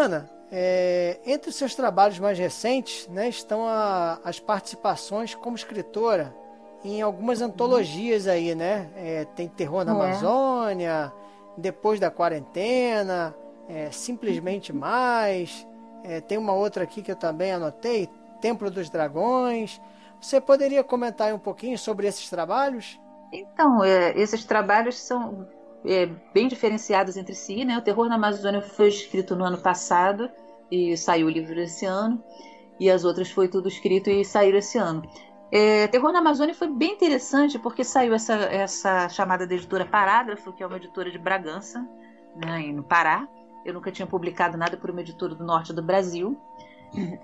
Ana, 0.00 0.30
é, 0.50 1.20
entre 1.26 1.50
os 1.50 1.56
seus 1.56 1.74
trabalhos 1.74 2.18
mais 2.18 2.38
recentes 2.38 3.06
né, 3.08 3.28
estão 3.28 3.66
a, 3.66 4.18
as 4.24 4.40
participações 4.40 5.34
como 5.34 5.54
escritora 5.54 6.34
em 6.82 7.02
algumas 7.02 7.42
antologias 7.42 8.26
aí, 8.26 8.54
né? 8.54 8.90
É, 8.96 9.26
tem 9.36 9.46
Terror 9.48 9.84
na 9.84 9.92
é. 9.92 9.94
Amazônia, 9.94 11.12
Depois 11.56 12.00
da 12.00 12.10
Quarentena, 12.10 13.34
é, 13.68 13.90
Simplesmente 13.90 14.72
Mais, 14.74 15.66
é, 16.02 16.20
tem 16.20 16.38
uma 16.38 16.54
outra 16.54 16.84
aqui 16.84 17.02
que 17.02 17.12
eu 17.12 17.16
também 17.16 17.52
anotei, 17.52 18.08
Templo 18.40 18.70
dos 18.70 18.88
Dragões. 18.88 19.80
Você 20.20 20.40
poderia 20.40 20.82
comentar 20.82 21.32
um 21.34 21.38
pouquinho 21.38 21.78
sobre 21.78 22.06
esses 22.06 22.28
trabalhos? 22.28 22.98
Então, 23.32 23.84
esses 24.16 24.44
trabalhos 24.44 24.98
são 24.98 25.46
é, 25.84 26.06
bem 26.34 26.48
diferenciados 26.48 27.16
entre 27.16 27.34
si. 27.34 27.64
Né? 27.64 27.76
O 27.78 27.82
Terror 27.82 28.08
na 28.08 28.16
Amazônia 28.16 28.60
foi 28.60 28.88
escrito 28.88 29.36
no 29.36 29.44
ano 29.44 29.58
passado 29.58 30.30
e 30.70 30.96
saiu 30.96 31.26
o 31.26 31.30
livro 31.30 31.58
esse 31.60 31.84
ano, 31.84 32.22
e 32.78 32.88
as 32.88 33.04
outras 33.04 33.30
foi 33.30 33.48
tudo 33.48 33.68
escrito 33.68 34.08
e 34.08 34.24
saíram 34.24 34.58
esse 34.58 34.78
ano. 34.78 35.02
É, 35.52 35.88
Terror 35.88 36.12
na 36.12 36.20
Amazônia 36.20 36.54
foi 36.54 36.68
bem 36.68 36.92
interessante 36.92 37.58
porque 37.58 37.82
saiu 37.82 38.14
essa, 38.14 38.34
essa 38.34 39.08
chamada 39.08 39.46
de 39.46 39.56
editora 39.56 39.84
Parágrafo, 39.84 40.52
que 40.52 40.62
é 40.62 40.66
uma 40.66 40.76
editora 40.76 41.10
de 41.10 41.18
Bragança, 41.18 41.84
né, 42.36 42.60
no 42.72 42.84
Pará. 42.84 43.26
Eu 43.64 43.74
nunca 43.74 43.90
tinha 43.90 44.06
publicado 44.06 44.56
nada 44.56 44.76
por 44.76 44.90
uma 44.90 45.00
editora 45.00 45.34
do 45.34 45.44
norte 45.44 45.72
do 45.72 45.82
Brasil. 45.82 46.38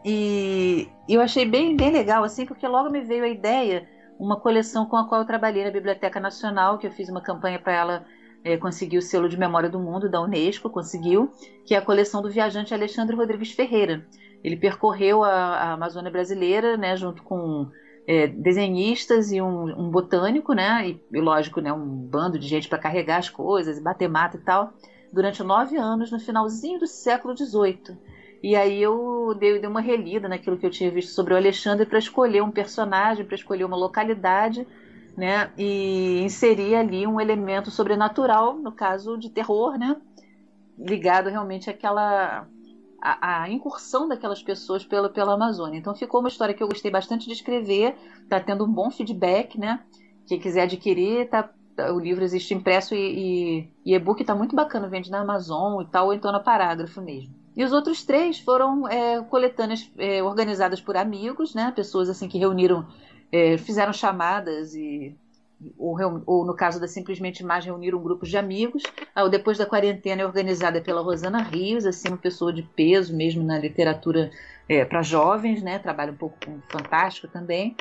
E 0.05 0.89
eu 1.09 1.21
achei 1.21 1.45
bem, 1.45 1.77
bem 1.77 1.91
legal, 1.91 2.23
assim, 2.23 2.45
porque 2.47 2.67
logo 2.67 2.91
me 2.91 3.01
veio 3.01 3.25
a 3.25 3.29
ideia, 3.29 3.89
uma 4.19 4.39
coleção 4.39 4.87
com 4.87 4.97
a 4.97 5.09
qual 5.09 5.21
eu 5.21 5.27
trabalhei 5.27 5.65
na 5.65 5.71
Biblioteca 5.71 6.21
Nacional, 6.21 6.79
que 6.79 6.87
eu 6.87 6.93
fiz 6.93 7.09
uma 7.09 7.21
campanha 7.21 7.59
para 7.59 7.73
ela 7.73 8.07
é, 8.47 8.57
conseguiu 8.57 9.01
o 9.01 9.03
selo 9.03 9.29
de 9.29 9.37
memória 9.37 9.69
do 9.69 9.81
mundo 9.81 10.09
da 10.09 10.23
Unesco, 10.23 10.71
conseguiu, 10.71 11.33
que 11.65 11.75
é 11.75 11.79
a 11.79 11.83
coleção 11.83 12.23
do 12.23 12.31
viajante 12.31 12.73
Alexandre 12.73 13.17
Rodrigues 13.17 13.51
Ferreira. 13.51 14.07
Ele 14.45 14.57
percorreu 14.57 15.25
a, 15.25 15.33
a 15.33 15.73
Amazônia 15.73 16.13
brasileira, 16.13 16.77
né, 16.77 16.97
junto 16.97 17.25
com 17.25 17.69
é, 18.07 18.29
desenhistas 18.29 19.33
e 19.33 19.43
um, 19.43 19.65
um, 19.77 19.91
botânico, 19.91 20.53
né, 20.53 20.91
e, 20.91 21.03
e, 21.13 21.21
lógico, 21.21 21.61
né, 21.61 21.73
um 21.73 21.85
bando 21.85 22.39
de 22.39 22.47
gente 22.47 22.69
para 22.69 22.79
carregar 22.79 23.17
as 23.17 23.29
coisas, 23.29 23.83
bater 23.83 24.09
mata 24.09 24.37
e 24.37 24.41
tal, 24.41 24.73
durante 25.13 25.43
nove 25.43 25.77
anos, 25.77 26.13
no 26.13 26.21
finalzinho 26.21 26.79
do 26.79 26.87
século 26.87 27.37
XVIII. 27.37 27.99
E 28.45 28.55
aí 28.55 28.81
eu 28.81 29.35
dei, 29.37 29.59
dei 29.59 29.69
uma 29.69 29.81
relida 29.81 30.29
naquilo 30.29 30.57
que 30.57 30.65
eu 30.65 30.71
tinha 30.71 30.89
visto 30.89 31.11
sobre 31.11 31.35
o 31.35 31.37
Alexandre 31.37 31.85
para 31.85 31.99
escolher 31.99 32.43
um 32.43 32.51
personagem, 32.53 33.27
para 33.27 33.35
escolher 33.35 33.65
uma 33.65 33.77
localidade 33.77 34.65
né? 35.17 35.51
E 35.57 36.21
inserir 36.23 36.75
ali 36.75 37.07
um 37.07 37.21
elemento 37.21 37.71
sobrenatural, 37.71 38.59
no 38.59 38.73
caso 38.73 39.17
de 39.17 39.31
terror, 39.31 39.79
né? 39.79 39.97
Ligado 40.79 41.31
realmente 41.31 41.71
àquela 41.71 42.47
a, 43.01 43.43
a, 43.43 43.51
incursão 43.51 44.09
daquelas 44.09 44.43
pessoas 44.43 44.85
pela, 44.85 45.09
pela 45.09 45.35
Amazônia. 45.35 45.79
Então 45.79 45.95
ficou 45.95 46.21
uma 46.21 46.29
história 46.29 46.55
que 46.55 46.63
eu 46.63 46.69
gostei 46.69 46.91
bastante 46.91 47.27
de 47.27 47.33
escrever, 47.33 47.95
está 48.23 48.41
tendo 48.41 48.65
um 48.65 48.73
bom 48.73 48.91
feedback, 48.91 49.59
né? 49.59 49.81
Quem 50.27 50.39
quiser 50.39 50.63
adquirir, 50.63 51.29
tá, 51.29 51.49
o 51.95 51.99
livro 51.99 52.25
existe 52.25 52.53
impresso 52.53 52.95
e 52.95 53.71
e-book 53.85 54.21
está 54.21 54.35
muito 54.35 54.57
bacana, 54.57 54.89
vende 54.89 55.11
na 55.11 55.21
Amazon 55.21 55.83
e 55.83 55.87
tal, 55.87 56.07
ou 56.07 56.15
então 56.15 56.33
na 56.33 56.41
Parágrafo 56.41 57.01
mesmo. 57.01 57.35
E 57.57 57.65
os 57.65 57.73
outros 57.73 58.05
três 58.05 58.39
foram 58.39 58.87
é, 58.87 59.23
coletâneas 59.23 59.91
é, 59.97 60.23
organizadas 60.23 60.81
por 60.81 60.97
amigos, 60.97 61.55
né? 61.55 61.73
Pessoas 61.75 62.11
assim 62.11 62.29
que 62.29 62.39
reuniram 62.39 62.87
é, 63.31 63.59
fizeram 63.59 63.93
chamadas 63.93 64.75
e 64.75 65.17
ou, 65.79 65.97
ou, 66.27 66.45
no 66.45 66.55
caso 66.55 66.79
da 66.79 66.87
Simplesmente 66.87 67.43
Mais, 67.43 67.65
reuniram 67.65 68.03
grupos 68.03 68.29
de 68.29 68.37
amigos. 68.37 68.83
Ah, 69.15 69.27
depois 69.27 69.57
da 69.57 69.65
quarentena 69.65 70.23
é 70.23 70.27
organizada 70.27 70.81
pela 70.81 71.01
Rosana 71.01 71.43
Rios, 71.43 71.87
assim, 71.87 72.09
uma 72.09 72.19
pessoa 72.19 72.53
de 72.53 72.63
peso 72.63 73.17
mesmo 73.17 73.43
na 73.43 73.59
literatura 73.59 74.31
é, 74.69 74.85
para 74.85 75.03
jovens, 75.03 75.63
né? 75.63 75.79
Trabalha 75.79 76.13
um 76.13 76.17
pouco 76.17 76.37
com 76.45 76.61
fantástico 76.69 77.29
também. 77.29 77.75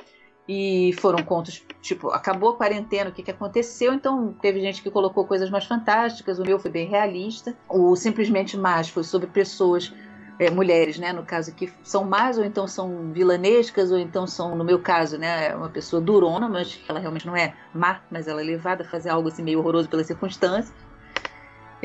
E 0.48 0.94
foram 1.00 1.24
contos, 1.24 1.66
tipo, 1.82 2.10
acabou 2.10 2.52
a 2.52 2.56
quarentena, 2.56 3.10
o 3.10 3.14
que, 3.14 3.24
que 3.24 3.32
aconteceu? 3.32 3.94
Então, 3.94 4.32
teve 4.40 4.62
gente 4.62 4.82
que 4.82 4.92
colocou 4.92 5.26
coisas 5.26 5.50
mais 5.50 5.66
fantásticas, 5.66 6.38
o 6.38 6.44
meu 6.44 6.60
foi 6.60 6.70
bem 6.70 6.88
realista. 6.88 7.58
O 7.68 7.96
Simplesmente 7.96 8.56
Mais 8.56 8.88
foi 8.88 9.04
sobre 9.04 9.28
pessoas 9.28 9.92
é, 10.38 10.50
mulheres, 10.50 10.98
né, 10.98 11.14
no 11.14 11.24
caso, 11.24 11.54
que 11.54 11.72
são 11.84 12.04
más 12.04 12.38
ou 12.38 12.46
então 12.46 12.68
são 12.68 13.12
vilanescas, 13.12 13.92
ou 13.92 13.98
então 13.98 14.28
são, 14.28 14.56
no 14.56 14.64
meu 14.64 14.80
caso, 14.80 15.18
né, 15.18 15.56
uma 15.56 15.70
pessoa 15.70 16.02
durona, 16.02 16.50
mas 16.50 16.80
ela 16.88 17.00
realmente 17.00 17.26
não 17.26 17.36
é 17.36 17.54
má, 17.74 18.02
mas 18.12 18.28
ela 18.28 18.42
é 18.42 18.44
levada 18.44 18.84
a 18.84 18.88
fazer 18.88 19.10
algo 19.10 19.30
assim 19.30 19.44
meio 19.44 19.60
horroroso 19.60 19.88
pelas 19.90 20.08
circunstâncias. 20.08 20.74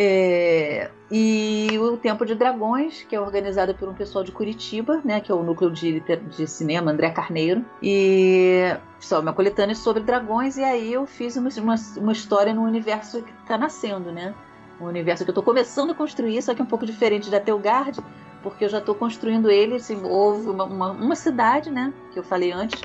É, 0.02 0.90
e 1.10 1.78
o 1.78 1.96
Tempo 1.96 2.24
de 2.24 2.34
Dragões, 2.34 3.02
que 3.02 3.14
é 3.14 3.20
organizado 3.20 3.74
por 3.74 3.88
um 3.88 3.94
pessoal 3.94 4.24
de 4.24 4.32
Curitiba, 4.32 5.00
né, 5.04 5.20
que 5.20 5.30
é 5.30 5.34
o 5.34 5.42
núcleo 5.42 5.70
de, 5.70 6.00
de 6.00 6.46
cinema 6.46 6.90
André 6.90 7.10
Carneiro, 7.10 7.64
e 7.82 8.74
só 8.98 9.20
uma 9.20 9.32
coletânea 9.32 9.74
sobre 9.74 10.02
dragões, 10.02 10.56
e 10.56 10.64
aí 10.64 10.92
eu 10.92 11.06
fiz 11.06 11.36
uma, 11.36 11.50
uma, 11.58 11.74
uma 11.98 12.12
história 12.12 12.54
no 12.54 12.62
universo 12.62 13.22
que 13.22 13.32
está 13.42 13.58
nascendo, 13.58 14.10
né? 14.10 14.34
Um 14.80 14.86
universo 14.86 15.24
que 15.24 15.30
eu 15.30 15.32
estou 15.32 15.44
começando 15.44 15.90
a 15.90 15.94
construir, 15.94 16.40
só 16.40 16.54
que 16.54 16.62
um 16.62 16.66
pouco 16.66 16.86
diferente 16.86 17.28
da 17.28 17.38
Telgard, 17.38 18.00
porque 18.42 18.64
eu 18.64 18.68
já 18.68 18.78
estou 18.78 18.94
construindo 18.94 19.50
ele. 19.50 19.76
Assim, 19.76 20.00
houve 20.02 20.48
uma, 20.48 20.64
uma, 20.64 20.90
uma, 20.92 21.16
cidade, 21.16 21.70
né, 21.70 21.92
que 22.12 22.18
eu 22.18 22.22
falei 22.22 22.52
antes, 22.52 22.80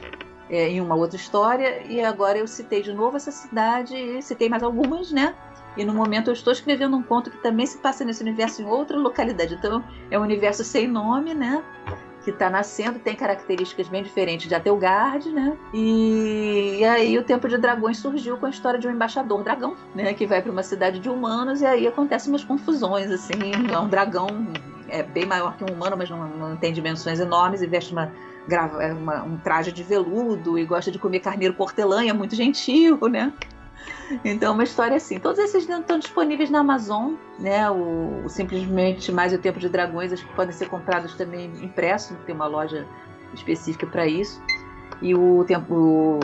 é, 0.49 0.69
em 0.69 0.81
uma 0.81 0.95
outra 0.95 1.15
história, 1.15 1.83
e 1.87 2.01
agora 2.01 2.37
eu 2.37 2.47
citei 2.47 2.81
de 2.81 2.93
novo 2.93 3.17
essa 3.17 3.31
cidade 3.31 3.95
e 3.95 4.21
citei 4.21 4.49
mais 4.49 4.63
algumas, 4.63 5.11
né? 5.11 5.35
E 5.77 5.83
no 5.83 5.93
momento 5.93 6.29
eu 6.29 6.33
estou 6.33 6.53
escrevendo 6.53 6.95
um 6.95 7.03
conto 7.03 7.29
que 7.29 7.37
também 7.37 7.65
se 7.65 7.77
passa 7.77 8.05
nesse 8.05 8.21
universo 8.21 8.61
em 8.61 8.65
outra 8.65 8.97
localidade. 8.97 9.55
Então 9.55 9.83
é 10.09 10.17
um 10.17 10.21
universo 10.21 10.63
sem 10.63 10.87
nome, 10.87 11.33
né? 11.33 11.63
Que 12.23 12.31
está 12.31 12.49
nascendo, 12.49 12.97
tem 12.97 13.15
características 13.15 13.87
bem 13.87 14.01
diferentes 14.01 14.47
de 14.47 14.55
Atelgard, 14.55 15.29
né? 15.29 15.57
E, 15.73 16.77
e, 16.79 16.85
aí 16.85 17.17
o 17.17 17.23
Tempo 17.23 17.47
de 17.47 17.57
Dragões 17.57 17.97
surgiu 17.97 18.37
com 18.37 18.45
a 18.45 18.49
história 18.49 18.79
de 18.79 18.87
um 18.87 18.91
embaixador 18.91 19.43
dragão, 19.43 19.75
né? 19.93 20.13
Que 20.13 20.25
vai 20.25 20.41
para 20.41 20.51
uma 20.51 20.63
cidade 20.63 20.99
de 20.99 21.09
humanos 21.09 21.61
e 21.61 21.65
aí 21.65 21.85
acontecem 21.85 22.31
umas 22.31 22.43
confusões, 22.43 23.11
assim. 23.11 23.33
É 23.71 23.77
um 23.77 23.89
dragão 23.89 24.29
é 24.87 25.03
bem 25.03 25.25
maior 25.25 25.57
que 25.57 25.63
um 25.63 25.73
humano, 25.73 25.95
mas 25.97 26.09
não, 26.09 26.27
não 26.27 26.57
tem 26.57 26.73
dimensões 26.73 27.19
enormes 27.19 27.61
e 27.61 27.67
veste 27.67 27.91
uma, 27.91 28.11
é 28.79 28.93
uma, 28.93 29.23
um 29.23 29.37
traje 29.37 29.71
de 29.71 29.83
veludo 29.83 30.57
e 30.57 30.65
gosta 30.65 30.91
de 30.91 30.99
comer 30.99 31.19
carneiro 31.19 31.53
portelã 31.53 32.03
e 32.03 32.09
é 32.09 32.13
muito 32.13 32.35
gentil, 32.35 32.99
né? 33.09 33.33
Então, 34.23 34.53
uma 34.53 34.63
história 34.63 34.97
assim. 34.97 35.19
Todos 35.19 35.39
esses 35.39 35.67
estão 35.67 35.99
disponíveis 35.99 36.49
na 36.49 36.59
Amazon, 36.59 37.13
né? 37.39 37.69
O, 37.69 38.23
o, 38.25 38.29
Simplesmente 38.29 39.11
Mais 39.11 39.33
o 39.33 39.37
Tempo 39.37 39.59
de 39.59 39.69
Dragões, 39.69 40.13
acho 40.13 40.25
que 40.25 40.33
podem 40.33 40.53
ser 40.53 40.69
comprados 40.69 41.15
também 41.15 41.51
impresso, 41.61 42.15
tem 42.25 42.35
uma 42.35 42.47
loja 42.47 42.85
específica 43.33 43.85
para 43.87 44.05
isso. 44.05 44.41
E 45.01 45.13
o 45.15 45.43
tempo 45.45 46.19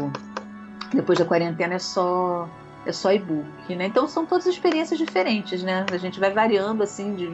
depois 0.93 1.19
da 1.19 1.25
quarentena 1.25 1.75
é 1.75 1.79
só 1.79 2.47
é 2.85 2.91
só 2.91 3.11
e-book, 3.11 3.75
né? 3.75 3.85
Então 3.85 4.07
são 4.07 4.25
todas 4.25 4.45
experiências 4.45 4.97
diferentes, 4.97 5.61
né? 5.61 5.85
A 5.91 5.97
gente 5.97 6.19
vai 6.19 6.31
variando 6.31 6.81
assim 6.81 7.15
de 7.15 7.27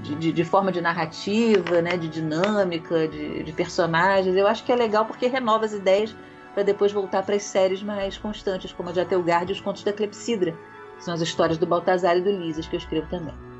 de, 0.00 0.14
de, 0.14 0.32
de, 0.32 0.44
forma 0.44 0.72
de 0.72 0.80
narrativa, 0.80 1.82
né, 1.82 1.96
de 1.96 2.08
dinâmica, 2.08 3.06
de, 3.08 3.42
de, 3.42 3.52
personagens. 3.52 4.34
Eu 4.36 4.46
acho 4.46 4.64
que 4.64 4.72
é 4.72 4.76
legal 4.76 5.04
porque 5.04 5.26
renova 5.26 5.64
as 5.64 5.72
ideias 5.72 6.14
para 6.54 6.62
depois 6.62 6.92
voltar 6.92 7.22
para 7.22 7.36
as 7.36 7.42
séries 7.42 7.82
mais 7.82 8.18
constantes, 8.18 8.72
como 8.72 8.90
a 8.90 8.92
de 8.92 9.00
Atelgard 9.00 9.50
e 9.50 9.54
os 9.54 9.60
contos 9.60 9.82
da 9.84 9.92
Clepsidra, 9.92 10.56
que 10.96 11.04
são 11.04 11.14
as 11.14 11.20
histórias 11.20 11.58
do 11.58 11.66
Baltazar 11.66 12.16
e 12.16 12.20
do 12.20 12.30
Lises, 12.30 12.66
que 12.66 12.76
eu 12.76 12.78
escrevo 12.78 13.08
também. 13.08 13.51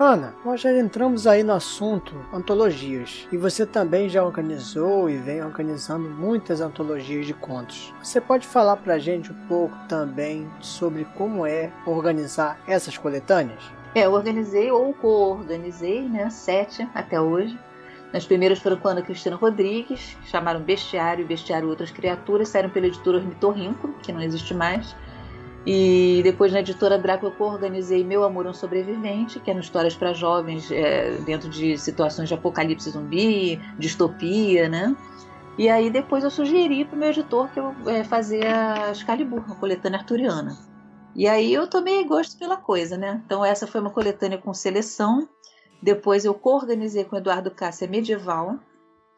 Ana, 0.00 0.32
nós 0.44 0.60
já 0.60 0.70
entramos 0.72 1.26
aí 1.26 1.42
no 1.42 1.52
assunto 1.52 2.14
antologias 2.32 3.26
e 3.32 3.36
você 3.36 3.66
também 3.66 4.08
já 4.08 4.22
organizou 4.22 5.10
e 5.10 5.16
vem 5.16 5.42
organizando 5.42 6.08
muitas 6.08 6.60
antologias 6.60 7.26
de 7.26 7.34
contos. 7.34 7.92
Você 8.00 8.20
pode 8.20 8.46
falar 8.46 8.76
para 8.76 8.94
a 8.94 8.98
gente 9.00 9.32
um 9.32 9.46
pouco 9.48 9.76
também 9.88 10.48
sobre 10.60 11.04
como 11.16 11.44
é 11.44 11.72
organizar 11.84 12.60
essas 12.68 12.96
coletâneas? 12.96 13.60
É, 13.92 14.06
eu 14.06 14.12
organizei 14.12 14.70
ou 14.70 14.94
co-organizei, 14.94 16.02
né, 16.02 16.30
sete 16.30 16.88
até 16.94 17.20
hoje. 17.20 17.58
As 18.12 18.24
primeiras 18.24 18.60
foram 18.60 18.76
com 18.76 18.86
a 18.86 18.92
Ana 18.92 19.02
Cristina 19.02 19.34
Rodrigues, 19.34 20.16
chamaram 20.26 20.60
Bestiário 20.60 21.24
e 21.24 21.26
Bestiário 21.26 21.68
Outras 21.68 21.90
Criaturas, 21.90 22.50
saíram 22.50 22.70
pela 22.70 22.86
editora 22.86 23.18
Ornitorrinco, 23.18 23.92
que 24.00 24.12
não 24.12 24.22
existe 24.22 24.54
mais. 24.54 24.94
E 25.66 26.20
depois 26.22 26.52
na 26.52 26.60
editora 26.60 26.98
Draco 26.98 27.26
eu 27.26 27.46
organizei 27.46 28.04
Meu 28.04 28.24
Amor 28.24 28.46
é 28.46 28.50
um 28.50 28.54
Sobrevivente, 28.54 29.40
que 29.40 29.50
eram 29.50 29.60
histórias 29.60 29.94
para 29.94 30.12
jovens 30.12 30.70
é, 30.70 31.18
dentro 31.26 31.48
de 31.48 31.76
situações 31.76 32.28
de 32.28 32.34
apocalipse 32.34 32.90
zumbi, 32.90 33.60
distopia, 33.78 34.68
né? 34.68 34.96
E 35.58 35.68
aí 35.68 35.90
depois 35.90 36.22
eu 36.22 36.30
sugeri 36.30 36.84
para 36.84 36.94
o 36.94 36.98
meu 36.98 37.10
editor 37.10 37.50
que 37.50 37.58
eu 37.58 37.74
é, 37.86 38.04
fazia 38.04 38.86
a 38.86 38.90
Excalibur, 38.92 39.44
uma 39.44 39.56
coletânea 39.56 39.98
arturiana. 39.98 40.56
E 41.14 41.26
aí 41.26 41.52
eu 41.52 41.66
tomei 41.66 42.04
gosto 42.04 42.38
pela 42.38 42.56
coisa, 42.56 42.96
né? 42.96 43.20
Então 43.26 43.44
essa 43.44 43.66
foi 43.66 43.80
uma 43.80 43.90
coletânea 43.90 44.38
com 44.38 44.54
seleção. 44.54 45.28
Depois 45.82 46.24
eu 46.24 46.32
co-organizei 46.32 47.04
com 47.04 47.16
o 47.16 47.18
Eduardo 47.18 47.50
Cássia 47.50 47.88
Medieval, 47.88 48.58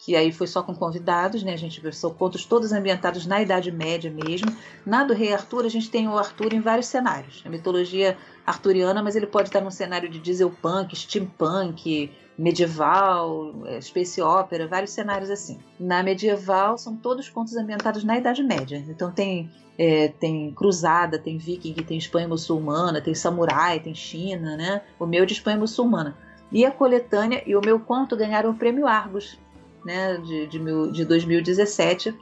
que 0.03 0.17
aí 0.17 0.33
foi 0.33 0.47
só 0.47 0.63
com 0.63 0.75
convidados, 0.75 1.43
né? 1.43 1.53
A 1.53 1.59
gente 1.59 1.81
são 1.93 2.13
contos 2.13 2.47
todos 2.47 2.73
ambientados 2.73 3.27
na 3.27 3.43
Idade 3.43 3.71
Média 3.71 4.11
mesmo. 4.11 4.51
Na 4.85 5.05
do 5.05 5.13
Rei 5.13 5.33
Arthur, 5.33 5.67
a 5.67 5.69
gente 5.69 5.91
tem 5.91 6.09
o 6.09 6.17
Arthur 6.17 6.55
em 6.55 6.61
vários 6.61 6.87
cenários. 6.87 7.43
A 7.45 7.51
mitologia 7.51 8.17
arturiana, 8.47 9.03
mas 9.03 9.15
ele 9.15 9.27
pode 9.27 9.51
estar 9.51 9.61
num 9.61 9.71
cenário 9.71 10.09
de 10.09 10.19
dieselpunk, 10.19 10.97
steampunk, 10.97 12.11
medieval, 12.39 13.53
é, 13.67 13.79
space 13.83 14.23
opera, 14.23 14.67
vários 14.67 14.91
cenários 14.91 15.29
assim. 15.29 15.59
Na 15.79 16.03
medieval, 16.03 16.79
são 16.79 16.97
todos 16.97 17.29
contos 17.29 17.55
ambientados 17.55 18.03
na 18.03 18.17
Idade 18.17 18.43
Média. 18.43 18.83
Então 18.89 19.13
tem 19.13 19.51
é, 19.79 20.09
tem 20.09 20.51
cruzada, 20.53 21.19
tem 21.19 21.37
viking, 21.37 21.75
tem 21.75 21.99
Espanha 21.99 22.27
muçulmana, 22.27 23.03
tem 23.03 23.15
samurai, 23.15 23.81
tem 23.81 23.95
China, 23.95 24.57
né? 24.57 24.81
O 24.99 25.05
meu 25.05 25.27
de 25.27 25.35
Espanha 25.35 25.59
muçulmana. 25.59 26.17
E 26.51 26.65
a 26.65 26.71
coletânea 26.71 27.43
e 27.47 27.55
o 27.55 27.61
meu 27.61 27.79
conto 27.79 28.17
ganharam 28.17 28.51
o 28.51 28.55
prêmio 28.55 28.87
Argos 28.87 29.39
né, 29.85 30.17
de, 30.19 30.47
de, 30.47 30.93
de 30.93 31.05
2017, 31.05 32.15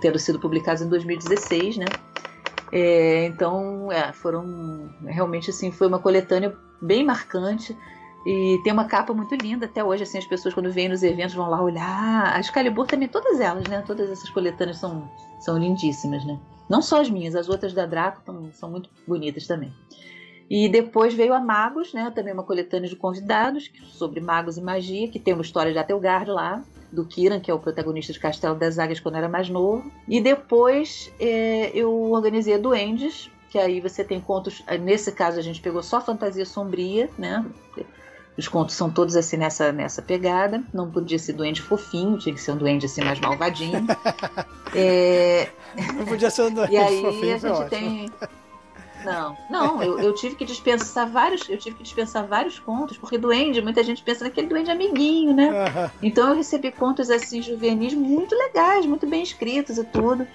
tendo 0.00 0.18
sido 0.18 0.38
publicados 0.38 0.82
em 0.82 0.88
2016, 0.88 1.76
né? 1.78 1.86
É, 2.72 3.26
então, 3.26 3.92
é, 3.92 4.12
foram 4.12 4.90
realmente 5.04 5.50
assim, 5.50 5.70
foi 5.70 5.86
uma 5.86 5.98
coletânea 5.98 6.56
bem 6.80 7.04
marcante 7.04 7.76
e 8.24 8.60
tem 8.62 8.72
uma 8.72 8.86
capa 8.86 9.12
muito 9.12 9.34
linda 9.34 9.66
até 9.66 9.82
hoje, 9.82 10.04
assim, 10.04 10.18
as 10.18 10.26
pessoas 10.26 10.54
quando 10.54 10.70
vêm 10.70 10.88
nos 10.88 11.02
eventos 11.02 11.34
vão 11.34 11.50
lá 11.50 11.60
olhar. 11.60 12.34
A 12.34 12.40
Excalibur 12.40 12.86
também, 12.86 13.08
todas 13.08 13.40
elas, 13.40 13.66
né? 13.68 13.82
Todas 13.86 14.10
essas 14.10 14.30
coletâneas 14.30 14.78
são, 14.78 15.10
são 15.40 15.58
lindíssimas, 15.58 16.24
né? 16.24 16.38
Não 16.68 16.80
só 16.80 17.00
as 17.00 17.10
minhas, 17.10 17.34
as 17.34 17.48
outras 17.48 17.74
da 17.74 17.84
Draco 17.84 18.22
são 18.52 18.70
muito 18.70 18.88
bonitas 19.06 19.46
também. 19.46 19.72
E 20.48 20.68
depois 20.68 21.14
veio 21.14 21.32
a 21.32 21.40
Magos, 21.40 21.92
né? 21.92 22.12
Também 22.14 22.32
uma 22.32 22.42
coletânea 22.42 22.88
de 22.88 22.96
convidados 22.96 23.70
sobre 23.86 24.20
magos 24.20 24.56
e 24.56 24.62
magia, 24.62 25.08
que 25.08 25.18
tem 25.18 25.34
uma 25.34 25.42
história 25.42 25.72
de 25.72 25.78
Atelgard 25.78 26.30
lá 26.30 26.62
do 26.92 27.06
Kiran, 27.06 27.40
que 27.40 27.50
é 27.50 27.54
o 27.54 27.58
protagonista 27.58 28.12
de 28.12 28.20
Castelo 28.20 28.54
das 28.54 28.78
Águias 28.78 29.00
quando 29.00 29.16
era 29.16 29.28
mais 29.28 29.48
novo. 29.48 29.90
E 30.06 30.20
depois 30.20 31.10
é, 31.18 31.70
eu 31.74 31.90
organizei 32.12 32.54
a 32.54 32.58
Duendes, 32.58 33.30
que 33.48 33.58
aí 33.58 33.80
você 33.80 34.04
tem 34.04 34.20
contos. 34.20 34.62
Nesse 34.80 35.10
caso 35.12 35.38
a 35.38 35.42
gente 35.42 35.60
pegou 35.60 35.82
só 35.82 36.00
fantasia 36.00 36.44
sombria, 36.44 37.08
né? 37.18 37.44
Os 38.36 38.48
contos 38.48 38.74
são 38.74 38.90
todos 38.90 39.14
assim 39.16 39.36
nessa, 39.36 39.72
nessa 39.72 40.02
pegada. 40.02 40.62
Não 40.72 40.90
podia 40.90 41.18
ser 41.18 41.34
duende 41.34 41.60
fofinho, 41.60 42.18
tinha 42.18 42.34
que 42.34 42.40
ser 42.40 42.52
um 42.52 42.56
duende 42.56 42.86
assim 42.86 43.02
mais 43.02 43.20
malvadinho. 43.20 43.86
é... 44.74 45.48
Não 45.94 46.04
podia 46.06 46.30
ser 46.30 46.42
um 46.42 46.54
duende 46.54 46.72
e 46.72 46.76
aí 46.76 47.00
fofinho, 47.00 47.34
a 47.34 47.38
gente 47.38 47.70
tem 47.70 48.10
não, 49.04 49.36
não, 49.48 49.82
eu, 49.82 49.98
eu, 49.98 50.14
tive 50.14 50.34
que 50.34 50.44
dispensar 50.44 51.08
vários, 51.08 51.48
eu 51.48 51.58
tive 51.58 51.76
que 51.76 51.82
dispensar 51.82 52.26
vários 52.26 52.58
contos, 52.58 52.96
porque 52.96 53.18
duende, 53.18 53.60
muita 53.62 53.82
gente 53.82 54.02
pensa 54.02 54.24
naquele 54.24 54.46
duende 54.46 54.70
amiguinho, 54.70 55.34
né? 55.34 55.50
Então 56.02 56.30
eu 56.30 56.36
recebi 56.36 56.70
contos 56.72 57.10
assim 57.10 57.42
juvenis 57.42 57.94
muito 57.94 58.34
legais, 58.34 58.86
muito 58.86 59.06
bem 59.06 59.22
escritos 59.22 59.78
e 59.78 59.84
tudo, 59.84 60.26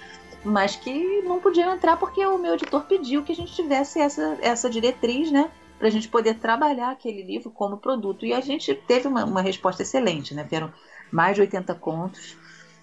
mas 0.43 0.75
que 0.75 1.21
não 1.24 1.39
podiam 1.39 1.74
entrar 1.74 1.97
porque 1.97 2.25
o 2.25 2.38
meu 2.38 2.53
editor 2.53 2.83
pediu 2.83 3.24
que 3.24 3.31
a 3.31 3.36
gente 3.36 3.53
tivesse 3.53 4.00
essa, 4.00 4.38
essa 4.41 4.69
diretriz, 4.69 5.31
né? 5.31 5.50
Pra 5.77 5.89
gente 5.89 6.07
poder 6.07 6.36
trabalhar 6.36 6.91
aquele 6.91 7.21
livro 7.21 7.51
como 7.51 7.77
produto. 7.77 8.25
E 8.25 8.33
a 8.33 8.41
gente 8.41 8.74
teve 8.74 9.07
uma, 9.07 9.25
uma 9.25 9.41
resposta 9.41 9.83
excelente, 9.83 10.33
né? 10.33 10.43
Vieram 10.50 10.71
mais 11.12 11.36
de 11.36 11.41
80 11.41 11.75
contos. 11.75 12.36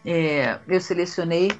É, 0.04 0.58
eu 0.68 0.80
selecionei 0.80 1.50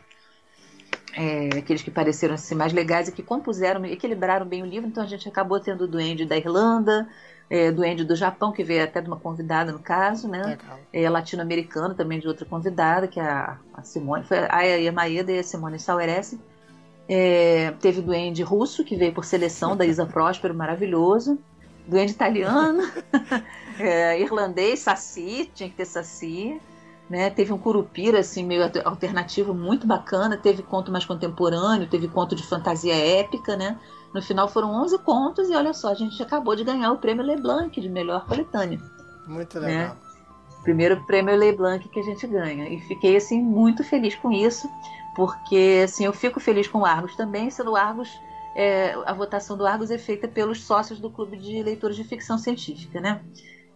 é, 1.16 1.58
aqueles 1.58 1.82
que 1.82 1.90
pareceram 1.90 2.34
assim, 2.34 2.54
mais 2.54 2.72
legais 2.72 3.08
e 3.08 3.12
que 3.12 3.22
compuseram, 3.22 3.84
equilibraram 3.86 4.46
bem 4.46 4.62
o 4.62 4.66
livro. 4.66 4.88
Então 4.88 5.02
a 5.02 5.06
gente 5.06 5.28
acabou 5.28 5.60
tendo 5.60 5.84
o 5.84 5.88
Duende 5.88 6.24
da 6.24 6.36
Irlanda, 6.36 7.08
é, 7.48 7.70
Duende 7.70 8.04
do 8.04 8.16
Japão, 8.16 8.52
que 8.52 8.64
veio 8.64 8.82
até 8.82 9.00
de 9.00 9.08
uma 9.08 9.18
convidada 9.18 9.72
no 9.72 9.78
caso, 9.78 10.28
né? 10.28 10.58
É, 10.92 11.08
Latino-americano 11.08 11.94
também 11.94 12.18
de 12.18 12.26
outra 12.26 12.44
convidada, 12.44 13.06
que 13.06 13.20
é 13.20 13.24
a, 13.24 13.58
a 13.72 13.82
Simone, 13.82 14.24
foi 14.24 14.38
a 14.38 14.56
Aya 14.56 14.92
Maeda 14.92 15.30
e 15.30 15.38
a 15.38 15.42
Simone 15.42 15.78
Saueresse. 15.78 16.40
É, 17.08 17.72
teve 17.80 18.00
Duende 18.00 18.42
russo, 18.42 18.84
que 18.84 18.96
veio 18.96 19.12
por 19.12 19.24
seleção 19.24 19.76
da 19.76 19.84
Isa 19.84 20.06
Próspero, 20.06 20.54
maravilhoso. 20.54 21.38
Duende 21.86 22.12
italiano, 22.12 22.82
é, 23.78 24.18
irlandês, 24.18 24.80
Saci, 24.80 25.50
tinha 25.54 25.68
que 25.68 25.76
ter 25.76 25.84
Saci. 25.84 26.60
Né? 27.14 27.30
Teve 27.30 27.52
um 27.52 27.58
curupira 27.58 28.18
assim 28.18 28.44
meio 28.44 28.68
alternativo 28.84 29.54
muito 29.54 29.86
bacana, 29.86 30.36
teve 30.36 30.64
conto 30.64 30.90
mais 30.90 31.04
contemporâneo, 31.04 31.88
teve 31.88 32.08
conto 32.08 32.34
de 32.34 32.42
fantasia 32.42 32.92
épica, 32.92 33.56
né? 33.56 33.78
No 34.12 34.20
final 34.20 34.48
foram 34.48 34.82
11 34.82 34.98
contos 34.98 35.48
e 35.48 35.54
olha 35.54 35.72
só, 35.72 35.90
a 35.90 35.94
gente 35.94 36.20
acabou 36.20 36.56
de 36.56 36.64
ganhar 36.64 36.90
o 36.90 36.98
prêmio 36.98 37.24
Leblanc 37.24 37.80
de 37.80 37.88
melhor 37.88 38.26
coletânea. 38.26 38.80
Muito 39.28 39.60
né? 39.60 39.66
legal. 39.66 39.88
Né? 39.90 39.96
Primeiro 40.64 41.06
prêmio 41.06 41.36
Leblanc 41.36 41.88
que 41.88 42.00
a 42.00 42.02
gente 42.02 42.26
ganha 42.26 42.68
e 42.68 42.80
fiquei 42.80 43.14
assim 43.14 43.40
muito 43.40 43.84
feliz 43.84 44.16
com 44.16 44.32
isso, 44.32 44.68
porque 45.14 45.82
assim 45.84 46.06
eu 46.06 46.12
fico 46.12 46.40
feliz 46.40 46.66
com 46.66 46.80
o 46.80 46.84
Argos 46.84 47.14
também, 47.14 47.48
sendo 47.48 47.70
o 47.70 47.76
Argos 47.76 48.10
é, 48.56 48.92
a 49.06 49.12
votação 49.12 49.56
do 49.56 49.64
Argos 49.64 49.92
é 49.92 49.98
feita 49.98 50.26
pelos 50.26 50.64
sócios 50.64 50.98
do 50.98 51.10
Clube 51.10 51.36
de 51.36 51.62
Leitores 51.62 51.94
de 51.94 52.02
Ficção 52.02 52.38
Científica, 52.38 53.00
né? 53.00 53.20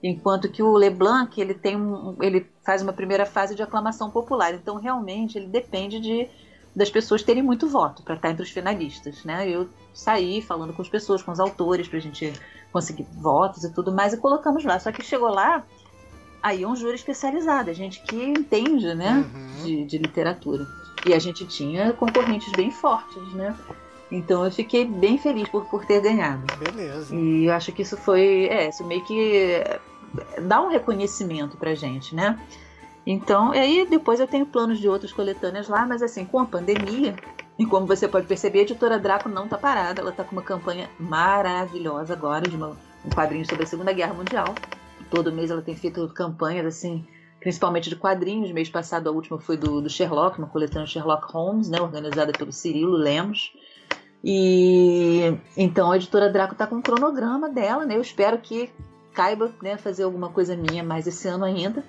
Enquanto 0.03 0.49
que 0.49 0.63
o 0.63 0.73
Leblanc 0.73 1.41
ele 1.41 1.55
tem 1.55 1.77
um, 1.77 2.17
ele 2.21 2.47
faz 2.65 2.83
uma 2.83 2.93
primeira 2.93 3.27
fase 3.27 3.55
de 3.55 3.63
aclamação 3.63 4.11
popular. 4.11 4.55
Então 4.55 4.77
realmente 4.77 5.39
ele 5.39 5.49
depende 5.49 6.01
de 6.01 6.29
das 6.75 6.91
pessoas 6.91 7.23
terem 7.23 7.43
muito 7.43 7.69
voto 7.69 8.03
para 8.03 8.15
estar 8.15 8.31
entre 8.31 8.43
os 8.43 8.51
finalistas, 8.51 9.25
né? 9.25 9.49
Eu 9.49 9.69
saí 9.93 10.41
falando 10.41 10.73
com 10.73 10.83
as 10.83 10.89
pessoas, 10.89 11.23
com 11.23 11.33
os 11.33 11.41
autores 11.41 11.89
para 11.89 11.99
a 11.99 12.01
gente 12.01 12.33
conseguir 12.71 13.05
votos 13.17 13.65
e 13.65 13.73
tudo 13.73 13.91
mais 13.91 14.13
e 14.13 14.17
colocamos 14.17 14.65
lá. 14.65 14.79
Só 14.79 14.93
que 14.93 15.03
chegou 15.03 15.29
lá 15.29 15.65
aí 16.43 16.63
é 16.63 16.69
um 16.69 16.77
júri 16.77 16.95
especializado, 16.95 17.71
a 17.71 17.73
gente 17.73 18.01
que 18.03 18.17
entende, 18.17 18.95
né, 18.95 19.29
uhum. 19.35 19.65
de, 19.65 19.85
de 19.85 19.99
literatura. 19.99 20.67
E 21.07 21.15
a 21.15 21.19
gente 21.19 21.47
tinha 21.47 21.93
concorrentes 21.93 22.51
bem 22.53 22.71
fortes, 22.71 23.33
né? 23.35 23.57
Então 24.11 24.45
eu 24.45 24.51
fiquei 24.51 24.85
bem 24.85 25.19
feliz 25.19 25.49
por, 25.49 25.67
por 25.67 25.85
ter 25.85 26.01
ganhado. 26.01 26.45
Beleza. 26.57 27.15
E 27.15 27.45
eu 27.45 27.53
acho 27.53 27.73
que 27.73 27.83
isso 27.83 27.97
foi. 27.97 28.47
É, 28.51 28.69
isso 28.69 28.85
meio 28.85 29.05
que 29.05 29.63
dá 30.43 30.63
um 30.63 30.69
reconhecimento 30.69 31.57
pra 31.57 31.75
gente, 31.75 32.15
né? 32.15 32.39
Então, 33.07 33.55
e 33.55 33.59
aí 33.59 33.87
depois 33.89 34.21
eu 34.21 34.27
tenho 34.27 34.47
planos 34.47 34.79
de 34.79 34.89
outras 34.89 35.13
coletâneas 35.13 35.69
lá, 35.69 35.87
mas 35.87 36.03
assim, 36.03 36.25
com 36.25 36.41
a 36.41 36.47
pandemia, 36.47 37.17
e 37.59 37.67
como 37.67 37.87
você 37.87 38.07
pode 38.07 38.27
perceber, 38.27 38.61
a 38.61 38.63
editora 38.63 38.99
Draco 38.99 39.29
não 39.29 39.49
tá 39.49 39.59
parada, 39.59 40.01
ela 40.01 40.13
tá 40.13 40.23
com 40.23 40.33
uma 40.33 40.43
campanha 40.43 40.89
maravilhosa 40.99 42.13
agora, 42.13 42.49
de 42.49 42.55
uma, 42.55 42.77
um 43.05 43.11
quadrinho 43.11 43.47
sobre 43.47 43.65
a 43.65 43.67
Segunda 43.67 43.93
Guerra 43.93 44.15
Mundial. 44.15 44.55
Todo 45.11 45.33
mês 45.33 45.51
ela 45.51 45.63
tem 45.63 45.75
feito 45.75 46.07
campanhas 46.11 46.67
assim, 46.67 47.07
principalmente 47.41 47.89
de 47.89 47.97
quadrinhos. 47.97 48.53
Mês 48.53 48.69
passado 48.69 49.09
a 49.09 49.13
última 49.13 49.39
foi 49.39 49.57
do, 49.57 49.81
do 49.81 49.89
Sherlock, 49.89 50.39
uma 50.39 50.47
coletânea 50.47 50.87
Sherlock 50.87 51.33
Holmes, 51.33 51.69
né, 51.69 51.81
organizada 51.81 52.31
pelo 52.33 52.53
Cirilo 52.53 52.93
Lemos. 52.93 53.53
E 54.23 55.37
então 55.57 55.91
a 55.91 55.97
editora 55.97 56.31
Draco 56.31 56.53
está 56.53 56.67
com 56.67 56.77
um 56.77 56.83
cronograma 56.83 57.49
dela, 57.49 57.85
né? 57.87 57.97
Eu 57.97 58.01
espero 58.01 58.39
que 58.39 58.71
caiba, 59.13 59.51
né, 59.63 59.77
fazer 59.77 60.05
alguma 60.05 60.29
coisa 60.29 60.57
minha 60.57 60.83
mais 60.83 61.07
esse 61.07 61.27
ano 61.29 61.45
ainda. 61.45 61.85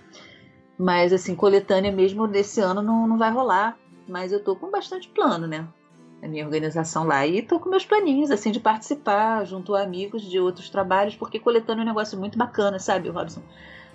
Mas 0.78 1.12
assim, 1.12 1.36
coletânea 1.36 1.92
mesmo 1.92 2.28
desse 2.28 2.62
ano 2.62 2.82
não, 2.82 3.08
não 3.08 3.18
vai 3.18 3.32
rolar. 3.32 3.78
Mas 4.08 4.32
eu 4.32 4.44
tô 4.44 4.56
com 4.56 4.72
bastante 4.72 5.08
plano, 5.10 5.46
né? 5.46 5.68
A 6.22 6.28
minha 6.28 6.46
organização 6.46 7.06
lá. 7.06 7.26
E 7.26 7.42
tô 7.42 7.60
com 7.60 7.70
meus 7.70 7.86
planinhos, 7.86 8.32
assim, 8.32 8.52
de 8.52 8.60
participar 8.60 9.46
junto 9.46 9.76
a 9.76 9.82
amigos 9.82 10.24
de 10.24 10.39
outros 10.39 10.70
trabalhos, 10.70 11.15
porque 11.15 11.39
coletânea 11.39 11.82
é 11.82 11.86
um 11.86 11.88
negócio 11.88 12.18
muito 12.18 12.38
bacana, 12.38 12.80
sabe, 12.80 13.10
Robson? 13.10 13.42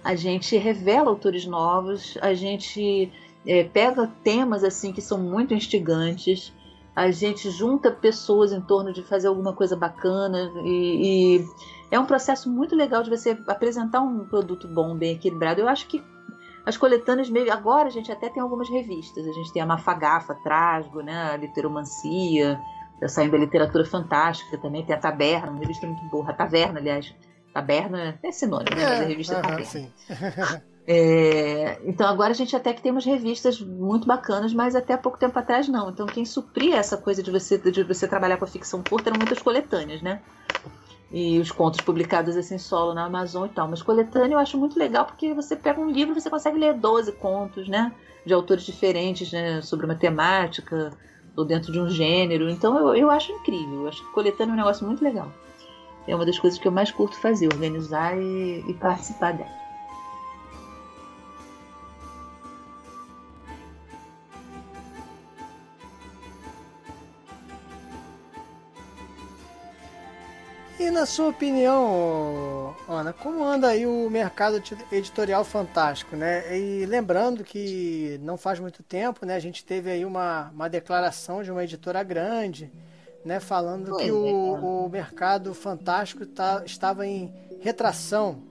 A 0.02 0.14
gente 0.14 0.56
revela 0.56 1.10
autores 1.10 1.46
novos, 1.46 2.16
a 2.20 2.32
gente 2.32 3.10
é, 3.46 3.64
pega 3.64 4.10
temas, 4.22 4.62
assim, 4.62 4.92
que 4.92 5.02
são 5.02 5.18
muito 5.18 5.52
instigantes 5.52 6.52
a 6.94 7.10
gente 7.10 7.50
junta 7.50 7.90
pessoas 7.90 8.52
em 8.52 8.60
torno 8.60 8.92
de 8.92 9.02
fazer 9.02 9.26
alguma 9.26 9.52
coisa 9.52 9.76
bacana 9.76 10.52
e, 10.64 11.38
e, 11.38 11.44
é 11.90 11.98
um 11.98 12.06
processo 12.06 12.48
muito 12.50 12.76
legal 12.76 13.02
de 13.02 13.10
você 13.10 13.36
apresentar 13.46 14.00
um 14.00 14.24
produto 14.26 14.68
bom, 14.68 14.96
bem 14.96 15.14
equilibrado. 15.14 15.60
Eu 15.60 15.68
acho 15.68 15.88
que 15.88 16.02
as 16.64 16.76
coletâneas 16.76 17.28
meio 17.28 17.52
agora 17.52 17.88
a 17.88 17.90
gente 17.90 18.10
até 18.10 18.28
tem 18.28 18.42
algumas 18.42 18.68
revistas. 18.68 19.26
A 19.26 19.32
gente 19.32 19.52
tem 19.52 19.60
a 19.60 19.66
Mafagafa, 19.66 20.34
Trasgo, 20.36 21.02
né, 21.02 21.32
a 21.32 21.36
Literomancia, 21.36 22.60
tá 23.00 23.08
saindo 23.08 23.34
a 23.34 23.38
literatura 23.38 23.84
fantástica 23.84 24.56
também, 24.58 24.84
tem 24.84 24.94
a 24.94 24.98
Taberna, 24.98 25.50
uma 25.50 25.60
revista 25.60 25.86
muito 25.86 26.04
boa, 26.10 26.30
a 26.30 26.32
Taverna, 26.32 26.78
aliás. 26.78 27.14
Taberna 27.52 28.18
é 28.22 28.32
sinônimo, 28.32 28.76
né? 28.76 28.82
É, 28.82 28.88
Mas 28.88 29.00
a 29.00 29.04
revista 29.04 29.34
uh 29.34 29.42
-huh, 29.42 29.42
Taberna. 29.42 30.73
É, 30.86 31.80
então 31.84 32.06
agora 32.06 32.32
a 32.32 32.34
gente 32.34 32.54
até 32.54 32.72
que 32.72 32.82
tem 32.82 32.92
umas 32.92 33.06
revistas 33.06 33.58
muito 33.60 34.06
bacanas, 34.06 34.52
mas 34.52 34.76
até 34.76 34.96
pouco 34.96 35.18
tempo 35.18 35.38
atrás 35.38 35.66
não. 35.66 35.90
Então 35.90 36.06
quem 36.06 36.24
supria 36.24 36.76
essa 36.76 36.96
coisa 36.96 37.22
de 37.22 37.30
você, 37.30 37.56
de 37.56 37.82
você 37.82 38.06
trabalhar 38.06 38.36
com 38.36 38.44
a 38.44 38.48
ficção 38.48 38.82
curta 38.82 39.08
eram 39.08 39.18
muitas 39.18 39.40
coletâneas, 39.40 40.02
né? 40.02 40.20
E 41.10 41.38
os 41.38 41.50
contos 41.50 41.80
publicados 41.80 42.36
assim 42.36 42.58
solo 42.58 42.92
na 42.92 43.04
Amazon 43.04 43.46
e 43.46 43.48
tal. 43.48 43.68
Mas 43.68 43.82
coletânea 43.82 44.34
eu 44.34 44.38
acho 44.38 44.58
muito 44.58 44.78
legal 44.78 45.06
porque 45.06 45.32
você 45.32 45.56
pega 45.56 45.80
um 45.80 45.90
livro 45.90 46.16
e 46.16 46.20
você 46.20 46.28
consegue 46.28 46.58
ler 46.58 46.74
12 46.74 47.12
contos, 47.12 47.66
né? 47.66 47.92
De 48.26 48.34
autores 48.34 48.64
diferentes, 48.64 49.32
né? 49.32 49.62
Sobre 49.62 49.86
uma 49.86 49.94
temática 49.94 50.90
ou 51.34 51.44
dentro 51.44 51.72
de 51.72 51.80
um 51.80 51.88
gênero. 51.88 52.50
Então 52.50 52.76
eu, 52.76 52.94
eu 52.94 53.10
acho 53.10 53.32
incrível. 53.32 53.82
Eu 53.82 53.88
acho 53.88 54.04
que 54.04 54.12
coletânea 54.12 54.52
é 54.52 54.54
um 54.54 54.58
negócio 54.58 54.86
muito 54.86 55.02
legal. 55.02 55.32
É 56.06 56.14
uma 56.14 56.26
das 56.26 56.38
coisas 56.38 56.58
que 56.58 56.68
eu 56.68 56.72
mais 56.72 56.90
curto 56.90 57.16
fazer, 57.16 57.48
organizar 57.48 58.18
e, 58.18 58.62
e 58.68 58.74
participar 58.74 59.32
dela. 59.32 59.63
E 70.78 70.90
na 70.90 71.06
sua 71.06 71.28
opinião, 71.28 72.74
Ana, 72.88 73.12
como 73.12 73.44
anda 73.44 73.68
aí 73.68 73.86
o 73.86 74.10
mercado 74.10 74.60
editorial 74.90 75.44
fantástico, 75.44 76.16
né? 76.16 76.58
E 76.58 76.84
lembrando 76.84 77.44
que 77.44 78.18
não 78.22 78.36
faz 78.36 78.58
muito 78.58 78.82
tempo, 78.82 79.24
né, 79.24 79.36
a 79.36 79.40
gente 79.40 79.64
teve 79.64 79.88
aí 79.90 80.04
uma, 80.04 80.50
uma 80.52 80.68
declaração 80.68 81.44
de 81.44 81.50
uma 81.52 81.62
editora 81.62 82.02
grande, 82.02 82.72
né, 83.24 83.38
falando 83.38 83.96
que 83.96 84.10
o, 84.10 84.26
é, 84.26 84.60
o 84.60 84.88
mercado 84.88 85.54
fantástico 85.54 86.26
tá, 86.26 86.62
estava 86.66 87.06
em 87.06 87.32
retração, 87.60 88.42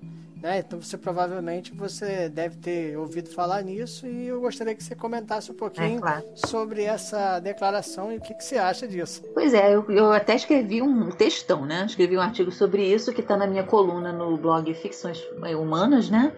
né? 0.44 0.60
Então 0.60 0.80
você 0.82 0.98
provavelmente 0.98 1.74
você 1.74 2.28
deve 2.28 2.58
ter 2.58 2.98
ouvido 2.98 3.30
falar 3.30 3.62
nisso 3.62 4.06
e 4.06 4.28
eu 4.28 4.42
gostaria 4.42 4.76
que 4.76 4.84
você 4.84 4.94
comentasse 4.94 5.50
um 5.50 5.56
pouquinho 5.56 6.00
é, 6.00 6.02
claro. 6.02 6.26
sobre 6.36 6.84
essa 6.84 7.40
declaração 7.40 8.12
e 8.12 8.18
o 8.18 8.22
que, 8.22 8.34
que, 8.34 8.44
você 8.44 8.58
acha 8.58 8.86
disso. 8.86 9.24
Pois 9.34 9.54
é, 9.54 9.74
eu, 9.74 9.90
eu, 9.90 10.12
até 10.12 10.36
escrevi 10.36 10.82
um 10.82 11.10
textão, 11.12 11.66
né? 11.66 11.86
Escrevi 11.86 12.18
um 12.18 12.22
artigo 12.22 12.52
sobre 12.52 12.86
isso 12.86 13.14
que 13.14 13.22
está 13.22 13.38
na 13.38 13.48
minha 13.48 13.64
coluna 13.64 14.12
no 14.12 14.36
blog 14.36 14.72
Ficções 14.74 15.24
Humanas, 15.58 16.10
né? 16.10 16.34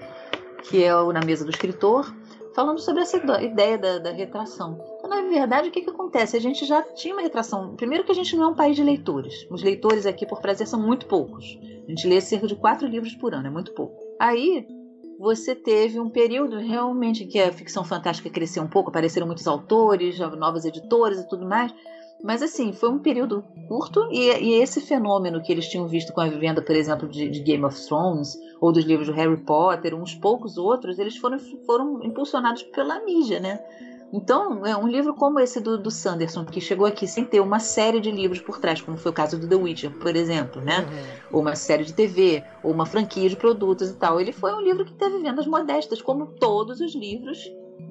Que 0.70 0.84
é 0.84 0.96
o 0.96 1.12
Na 1.12 1.22
Mesa 1.22 1.44
do 1.44 1.50
Escritor, 1.50 2.14
falando 2.54 2.80
sobre 2.80 3.02
essa 3.02 3.18
ideia 3.42 3.78
da, 3.80 3.98
da 3.98 4.12
retração. 4.12 4.80
Na 5.08 5.22
verdade, 5.22 5.70
o 5.70 5.72
que, 5.72 5.82
que 5.82 5.90
acontece? 5.90 6.36
A 6.36 6.42
gente 6.42 6.66
já 6.66 6.82
tinha 6.82 7.14
uma 7.14 7.22
retração. 7.22 7.76
Primeiro 7.76 8.04
que 8.04 8.12
a 8.12 8.16
gente 8.16 8.36
não 8.36 8.46
é 8.46 8.48
um 8.48 8.56
país 8.56 8.76
de 8.76 8.84
leitores. 8.84 9.48
Os 9.50 9.62
leitores 9.62 10.06
aqui, 10.06 10.26
por 10.26 10.42
prazer, 10.42 10.68
são 10.68 10.82
muito 10.82 11.06
poucos. 11.06 11.58
A 11.86 11.90
gente 11.90 12.08
lê 12.08 12.20
cerca 12.22 12.48
de 12.48 12.56
quatro 12.56 12.88
livros 12.88 13.14
por 13.16 13.34
ano, 13.34 13.48
é 13.48 13.50
muito 13.50 13.74
pouco. 13.74 13.96
Aí 14.20 14.66
você 15.20 15.56
teve 15.56 16.00
um 16.00 16.10
período 16.10 16.58
realmente 16.58 17.24
em 17.24 17.28
que 17.28 17.40
a 17.40 17.52
ficção 17.52 17.84
fantástica 17.84 18.30
cresceu 18.30 18.64
um 18.64 18.68
pouco, 18.68 18.90
apareceram 18.90 19.28
muitos 19.28 19.48
autores, 19.48 20.20
novas 20.20 20.66
editoras 20.66 21.20
e 21.20 21.28
tudo 21.28 21.46
mais. 21.46 21.74
Mas 22.24 22.42
assim, 22.42 22.74
foi 22.74 22.90
um 22.90 23.00
período 23.00 23.44
curto 23.68 24.08
e, 24.12 24.32
e, 24.32 24.54
esse 24.62 24.82
fenômeno 24.82 25.42
que 25.44 25.52
eles 25.52 25.68
tinham 25.68 25.88
visto 25.88 26.14
com 26.14 26.22
a 26.22 26.28
venda, 26.28 26.62
por 26.62 26.76
exemplo, 26.76 27.08
de, 27.08 27.30
de, 27.30 27.40
Game 27.42 27.64
of 27.64 27.80
Thrones 27.86 28.36
ou 28.60 28.72
dos 28.72 28.86
livros 28.86 29.08
do 29.08 29.14
Harry 29.14 29.38
Potter, 29.38 29.94
uns 29.94 30.16
poucos 30.16 30.58
outros, 30.58 30.98
eles 30.98 31.18
foram, 31.18 31.38
foram 31.66 32.04
impulsionados 32.04 32.64
pela 32.64 33.04
mídia, 33.04 33.40
né? 33.40 33.60
Então, 34.16 34.66
é 34.66 34.78
um 34.78 34.88
livro 34.88 35.14
como 35.14 35.42
esse 35.42 35.60
do, 35.60 35.78
do, 35.78 35.92
Sanderson, 35.92 36.46
que 36.46 36.62
chegou 36.62 36.88
aqui 36.88 37.06
sem 37.06 37.26
ter 37.26 37.42
uma 37.42 37.60
série 37.60 38.00
de 38.00 38.10
livros 38.10 38.40
por 38.40 38.60
trás, 38.60 38.80
como 38.80 38.96
foi 38.96 39.12
o 39.12 39.14
caso 39.14 39.38
do 39.38 39.46
The 39.46 39.56
Witcher, 39.56 39.92
por 39.92 40.16
exemplo, 40.16 40.62
né? 40.62 40.80
Uhum. 40.80 41.38
Ou 41.38 41.42
uma 41.42 41.54
série 41.54 41.84
de 41.84 41.94
TV, 41.94 42.42
ou 42.64 42.72
uma 42.72 42.86
franquia 42.86 43.28
de 43.28 43.36
produtos 43.36 43.90
e 43.90 43.96
tal. 43.96 44.22
Ele 44.22 44.32
foi 44.32 44.54
um 44.54 44.62
livro 44.62 44.86
que 44.86 44.94
teve 44.94 45.20
vendas 45.20 45.46
modestas, 45.46 46.02
como 46.02 46.28
todos 46.28 46.80
os 46.80 46.96
livros 46.96 47.38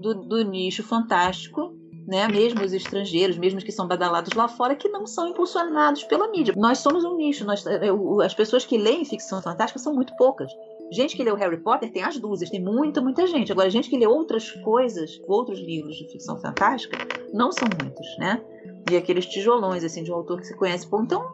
do, 0.01 0.15
do 0.15 0.43
nicho 0.43 0.83
fantástico 0.83 1.75
né? 2.07 2.29
Mesmo 2.29 2.63
os 2.63 2.73
estrangeiros, 2.73 3.37
mesmo 3.39 3.59
os 3.59 3.65
que 3.65 3.73
são 3.73 3.87
badalados 3.87 4.35
lá 4.35 4.47
fora, 4.47 4.77
que 4.77 4.89
não 4.89 5.07
são 5.07 5.29
impulsionados 5.29 6.05
pela 6.05 6.29
mídia. 6.29 6.55
Nós 6.57 6.79
somos 6.79 7.05
um 7.05 7.17
nicho, 7.17 7.45
nós, 7.45 7.65
é, 7.67 7.89
as 8.25 8.35
pessoas 8.35 8.65
que 8.65 8.77
leem 8.77 9.05
ficção 9.05 9.41
fantástica 9.41 9.79
são 9.79 9.95
muito 9.95 10.15
poucas. 10.17 10.53
Gente 10.91 11.17
que 11.17 11.25
lê 11.25 11.31
o 11.31 11.37
Harry 11.37 11.57
Potter 11.57 11.91
tem 11.91 12.03
as 12.03 12.19
dúzias, 12.19 12.51
tem 12.51 12.63
muita, 12.63 13.01
muita 13.01 13.27
gente. 13.27 13.51
Agora, 13.51 13.71
gente 13.71 13.89
que 13.89 13.99
lê 13.99 14.07
outras 14.07 14.51
coisas, 14.51 15.21
outros 15.27 15.59
livros 15.59 15.97
de 15.97 16.09
ficção 16.11 16.39
fantástica, 16.39 16.97
não 17.33 17.51
são 17.51 17.69
muitos, 17.81 18.07
né? 18.19 18.43
De 18.87 18.97
aqueles 18.97 19.27
tijolões, 19.27 19.83
assim, 19.83 20.03
de 20.03 20.13
um 20.13 20.15
autor 20.15 20.41
que 20.41 20.47
se 20.47 20.57
conhece. 20.57 20.87
Pô, 20.87 21.03
então, 21.03 21.25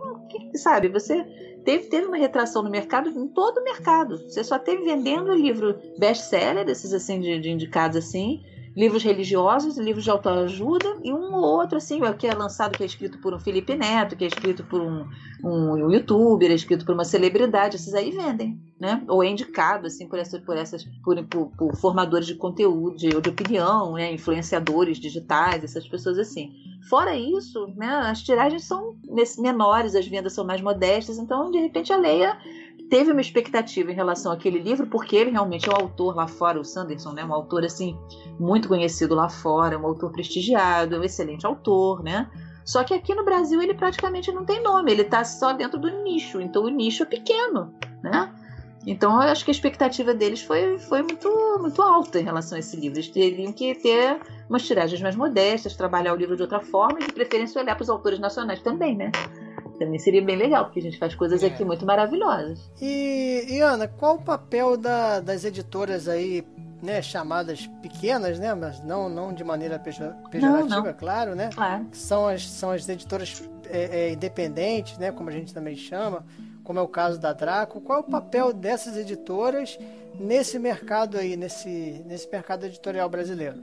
sabe, 0.54 0.88
você 0.88 1.24
teve, 1.64 1.88
teve 1.88 2.06
uma 2.06 2.16
retração 2.16 2.62
no 2.62 2.70
mercado, 2.70 3.10
em 3.10 3.28
todo 3.28 3.58
o 3.58 3.64
mercado. 3.64 4.18
Você 4.18 4.42
só 4.44 4.58
teve 4.58 4.84
vendendo 4.84 5.32
livro 5.34 5.76
best-seller, 5.98 6.64
desses, 6.64 6.92
assim, 6.92 7.20
de, 7.20 7.38
de 7.40 7.50
indicados, 7.50 7.96
assim, 7.96 8.42
livros 8.76 9.02
religiosos, 9.02 9.76
livros 9.78 10.04
de 10.04 10.11
autoajuda 10.11 10.98
e 11.02 11.12
um 11.12 11.35
ou 11.35 11.42
outro, 11.42 11.78
assim, 11.78 12.00
que 12.18 12.26
é 12.26 12.35
lançado, 12.35 12.76
que 12.76 12.83
é 12.83 12.87
escrito 12.87 13.18
por 13.18 13.35
um 13.35 13.40
Felipe 13.40 13.74
Neto, 13.74 14.16
que 14.16 14.24
é 14.24 14.28
escrito 14.28 14.64
por 14.64 14.80
um, 14.80 15.06
um 15.44 15.90
youtuber, 15.90 16.50
é 16.50 16.54
escrito 16.54 16.85
por 16.85 16.94
uma 16.94 17.04
celebridade, 17.04 17.76
esses 17.76 17.94
aí 17.94 18.11
vendem, 18.11 18.61
né? 18.78 19.02
Ou 19.09 19.22
é 19.22 19.28
indicado, 19.28 19.87
assim, 19.87 20.09
por 20.09 20.18
essas, 20.18 20.40
por 20.40 20.56
essas, 20.56 20.85
por, 21.04 21.22
por, 21.24 21.50
por 21.56 21.76
formadores 21.76 22.26
de 22.26 22.35
conteúdo, 22.35 22.96
de, 22.96 23.09
de 23.20 23.28
opinião, 23.28 23.94
né? 23.94 24.12
Influenciadores 24.12 24.98
digitais, 24.98 25.64
essas 25.64 25.87
pessoas 25.88 26.18
assim. 26.18 26.52
Fora 26.88 27.16
isso, 27.16 27.66
né? 27.76 27.88
As 27.88 28.22
tiragens 28.22 28.64
são 28.64 28.94
menores, 29.38 29.94
as 29.94 30.06
vendas 30.06 30.33
são 30.33 30.44
mais 30.44 30.61
modestas, 30.61 31.18
então, 31.18 31.50
de 31.50 31.59
repente, 31.59 31.92
a 31.92 31.96
Leia 31.96 32.38
teve 32.90 33.12
uma 33.12 33.20
expectativa 33.20 33.92
em 33.92 33.94
relação 33.94 34.33
àquele 34.33 34.59
livro, 34.59 34.87
porque 34.88 35.14
ele 35.16 35.31
realmente 35.31 35.68
é 35.68 35.72
um 35.72 35.76
autor 35.76 36.14
lá 36.16 36.26
fora, 36.26 36.61
o 36.61 36.64
Sanderson, 36.64 37.12
né? 37.12 37.24
Um 37.24 37.33
autor, 37.33 37.64
assim, 37.64 37.96
muito 38.38 38.68
conhecido 38.68 39.14
lá 39.14 39.29
fora, 39.29 39.79
um 39.79 39.87
autor 39.87 40.11
prestigiado, 40.11 40.98
um 40.98 41.05
excelente 41.05 41.46
autor, 41.46 42.03
né? 42.03 42.29
Só 42.64 42.83
que 42.85 42.92
aqui 42.92 43.14
no 43.14 43.24
Brasil 43.24 43.62
ele 43.62 43.74
praticamente 43.74 44.31
não 44.33 44.44
tem 44.44 44.62
nome, 44.62 44.90
ele 44.90 45.03
está 45.03 45.24
só 45.24 45.53
dentro 45.53 45.79
do 45.79 45.88
nicho, 46.03 46.40
então 46.40 46.64
o 46.64 46.68
nicho 46.68 47.05
é 47.05 47.07
pequeno, 47.07 47.72
né? 48.03 48.35
Então 48.87 49.12
eu 49.22 49.31
acho 49.31 49.44
que 49.44 49.50
a 49.50 49.53
expectativa 49.53 50.12
deles 50.12 50.42
foi, 50.42 50.79
foi 50.79 51.03
muito, 51.03 51.29
muito 51.61 51.81
alta 51.83 52.18
em 52.18 52.24
relação 52.24 52.57
a 52.57 52.59
esse 52.59 52.76
livro. 52.76 52.98
Eles 52.98 53.09
teriam 53.09 53.53
que 53.53 53.74
ter 53.74 54.18
umas 54.48 54.66
tiragens 54.66 55.00
mais 55.00 55.14
modestas, 55.14 55.76
trabalhar 55.76 56.14
o 56.14 56.16
livro 56.16 56.35
de 56.35 56.42
outra 56.42 56.61
forma 56.61 56.98
e 57.00 57.07
de 57.07 57.12
preferência 57.12 57.61
olhar 57.61 57.74
para 57.74 57.83
os 57.83 57.90
autores 57.90 58.18
nacionais 58.18 58.61
também, 58.62 58.96
né? 58.96 59.12
Também 59.80 59.98
seria 59.98 60.20
bem 60.20 60.36
legal, 60.36 60.66
porque 60.66 60.78
a 60.78 60.82
gente 60.82 60.98
faz 60.98 61.14
coisas 61.14 61.42
é. 61.42 61.46
aqui 61.46 61.64
muito 61.64 61.86
maravilhosas. 61.86 62.70
E, 62.82 63.46
e 63.48 63.60
Ana, 63.60 63.88
qual 63.88 64.16
o 64.16 64.22
papel 64.22 64.76
da, 64.76 65.20
das 65.20 65.42
editoras 65.42 66.06
aí, 66.06 66.44
né, 66.82 67.00
chamadas 67.00 67.66
pequenas, 67.80 68.38
né, 68.38 68.52
mas 68.52 68.84
não, 68.84 69.08
não 69.08 69.32
de 69.32 69.42
maneira 69.42 69.78
pejorativa, 69.78 70.46
não, 70.46 70.66
não. 70.66 70.92
claro, 70.92 71.34
né? 71.34 71.48
Claro. 71.54 71.86
São 71.92 72.28
as, 72.28 72.46
são 72.46 72.70
as 72.72 72.86
editoras 72.86 73.42
é, 73.70 74.08
é, 74.08 74.12
independentes, 74.12 74.98
né, 74.98 75.10
como 75.10 75.30
a 75.30 75.32
gente 75.32 75.54
também 75.54 75.74
chama, 75.74 76.26
como 76.62 76.78
é 76.78 76.82
o 76.82 76.88
caso 76.88 77.18
da 77.18 77.32
Draco. 77.32 77.80
Qual 77.80 78.00
é 78.00 78.02
o 78.02 78.04
papel 78.04 78.52
dessas 78.52 78.98
editoras 78.98 79.78
nesse 80.14 80.58
mercado 80.58 81.16
aí, 81.16 81.38
nesse, 81.38 82.04
nesse 82.04 82.28
mercado 82.30 82.66
editorial 82.66 83.08
brasileiro? 83.08 83.56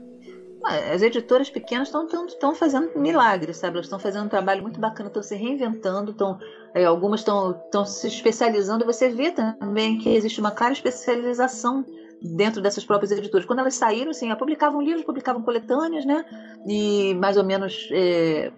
As 0.64 1.02
editoras 1.02 1.48
pequenas 1.48 1.88
estão 1.88 2.54
fazendo 2.54 2.98
milagres, 2.98 3.56
sabe? 3.56 3.76
Elas 3.76 3.86
estão 3.86 3.98
fazendo 3.98 4.26
um 4.26 4.28
trabalho 4.28 4.62
muito 4.62 4.80
bacana, 4.80 5.08
estão 5.08 5.22
se 5.22 5.34
reinventando, 5.34 6.10
estão, 6.10 6.38
é, 6.74 6.84
algumas 6.84 7.20
estão 7.20 7.84
se 7.84 8.06
especializando. 8.06 8.84
Você 8.84 9.08
vê 9.08 9.30
também 9.30 9.98
que 9.98 10.08
existe 10.08 10.40
uma 10.40 10.50
clara 10.50 10.72
especialização 10.72 11.84
dentro 12.22 12.60
dessas 12.60 12.84
próprias 12.84 13.12
editoras. 13.12 13.46
Quando 13.46 13.60
elas 13.60 13.74
saíram, 13.74 14.10
assim, 14.10 14.34
publicavam 14.34 14.80
livros, 14.80 15.04
publicavam 15.04 15.42
coletâneas, 15.42 16.04
né? 16.04 16.24
E 16.66 17.14
mais 17.14 17.36
ou 17.36 17.44
menos, 17.44 17.88
é, 17.92 18.52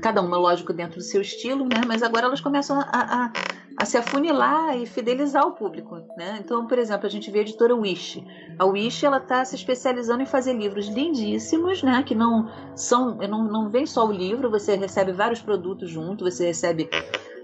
cada 0.00 0.20
uma, 0.20 0.36
lógico, 0.36 0.72
dentro 0.72 0.98
do 0.98 1.02
seu 1.02 1.20
estilo, 1.20 1.64
né? 1.64 1.82
Mas 1.86 2.02
agora 2.02 2.26
elas 2.26 2.40
começam 2.40 2.78
a, 2.80 2.84
a, 2.92 3.32
a, 3.76 3.84
se 3.84 3.96
afunilar 3.96 4.76
e 4.76 4.86
fidelizar 4.86 5.46
o 5.46 5.52
público, 5.52 5.96
né? 6.16 6.38
Então, 6.42 6.66
por 6.66 6.78
exemplo, 6.78 7.06
a 7.06 7.10
gente 7.10 7.30
vê 7.30 7.40
a 7.40 7.42
editora 7.42 7.74
Wish. 7.74 8.24
A 8.58 8.64
Wish, 8.64 9.04
ela 9.04 9.18
está 9.18 9.44
se 9.44 9.56
especializando 9.56 10.22
em 10.22 10.26
fazer 10.26 10.52
livros 10.52 10.86
lindíssimos, 10.86 11.82
né? 11.82 12.02
Que 12.04 12.14
não 12.14 12.48
são, 12.76 13.16
não, 13.16 13.44
não 13.44 13.68
vem 13.68 13.86
só 13.86 14.06
o 14.06 14.12
livro, 14.12 14.50
você 14.50 14.76
recebe 14.76 15.12
vários 15.12 15.40
produtos 15.40 15.90
junto, 15.90 16.24
você 16.24 16.46
recebe 16.46 16.88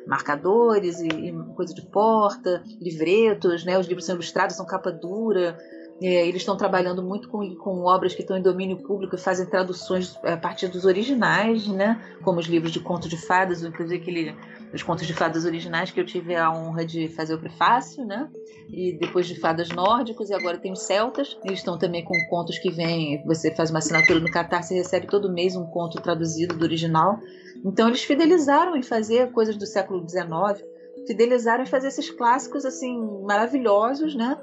marcadores 0.07 1.01
e, 1.01 1.09
e 1.09 1.33
coisa 1.55 1.75
de 1.75 1.83
porta, 1.83 2.63
livretos, 2.81 3.65
né? 3.65 3.79
Os 3.79 3.87
livros 3.87 4.07
são 4.07 4.15
ilustrados, 4.15 4.57
são 4.57 4.67
capa 4.67 4.93
dura. 4.93 5.59
É, 6.03 6.27
eles 6.27 6.43
estão 6.43 6.57
trabalhando 6.59 7.03
muito 7.03 7.29
com, 7.29 7.55
com 7.57 7.85
obras 7.85 8.15
que 8.15 8.21
estão 8.21 8.37
em 8.37 8.43
domínio 8.43 8.77
público 8.77 9.17
e 9.17 9.19
fazem 9.19 9.47
traduções 9.47 10.19
é, 10.23 10.35
a 10.35 10.37
partir 10.37 10.69
dos 10.69 10.85
originais, 10.85 11.67
né? 11.67 11.99
Como 12.23 12.39
os 12.39 12.47
livros 12.47 12.71
de 12.71 12.81
contos 12.81 13.09
de 13.09 13.17
fadas, 13.17 13.63
inclusive 13.63 14.03
aquele, 14.03 14.35
os 14.75 14.83
contos 14.83 15.07
de 15.07 15.15
fadas 15.15 15.47
originais 15.47 15.91
que 15.91 15.99
eu 15.99 16.05
tive 16.05 16.37
a 16.37 16.51
honra 16.51 16.85
de 16.85 17.09
fazer 17.09 17.35
o 17.35 17.39
prefácio, 17.39 18.05
né? 18.05 18.29
E 18.69 18.93
depois 18.99 19.27
de 19.27 19.41
fadas 19.41 19.71
nórdicos, 19.71 20.29
e 20.29 20.35
agora 20.35 20.59
tem 20.59 20.71
os 20.71 20.83
celtas. 20.83 21.39
Eles 21.43 21.61
estão 21.61 21.79
também 21.79 22.05
com 22.05 22.15
contos 22.29 22.59
que 22.59 22.71
vêm, 22.71 23.25
você 23.25 23.55
faz 23.55 23.71
uma 23.71 23.79
assinatura 23.79 24.21
no 24.21 24.31
Catarse 24.31 24.75
e 24.75 24.77
recebe 24.77 25.07
todo 25.07 25.33
mês 25.33 25.57
um 25.57 25.65
conto 25.65 25.99
traduzido 26.03 26.55
do 26.57 26.65
original. 26.65 27.19
Então 27.65 27.89
eles 27.89 28.03
fidelizaram 28.03 28.77
em 28.77 28.83
fazer 28.83 29.31
coisas 29.33 29.57
do 29.57 29.67
século 29.67 30.07
XIX, 30.09 30.65
fidelizaram 31.07 31.63
em 31.63 31.67
fazer 31.67 31.89
esses 31.89 32.11
clássicos 32.11 32.65
assim 32.65 32.99
maravilhosos, 33.23 34.15
né? 34.15 34.39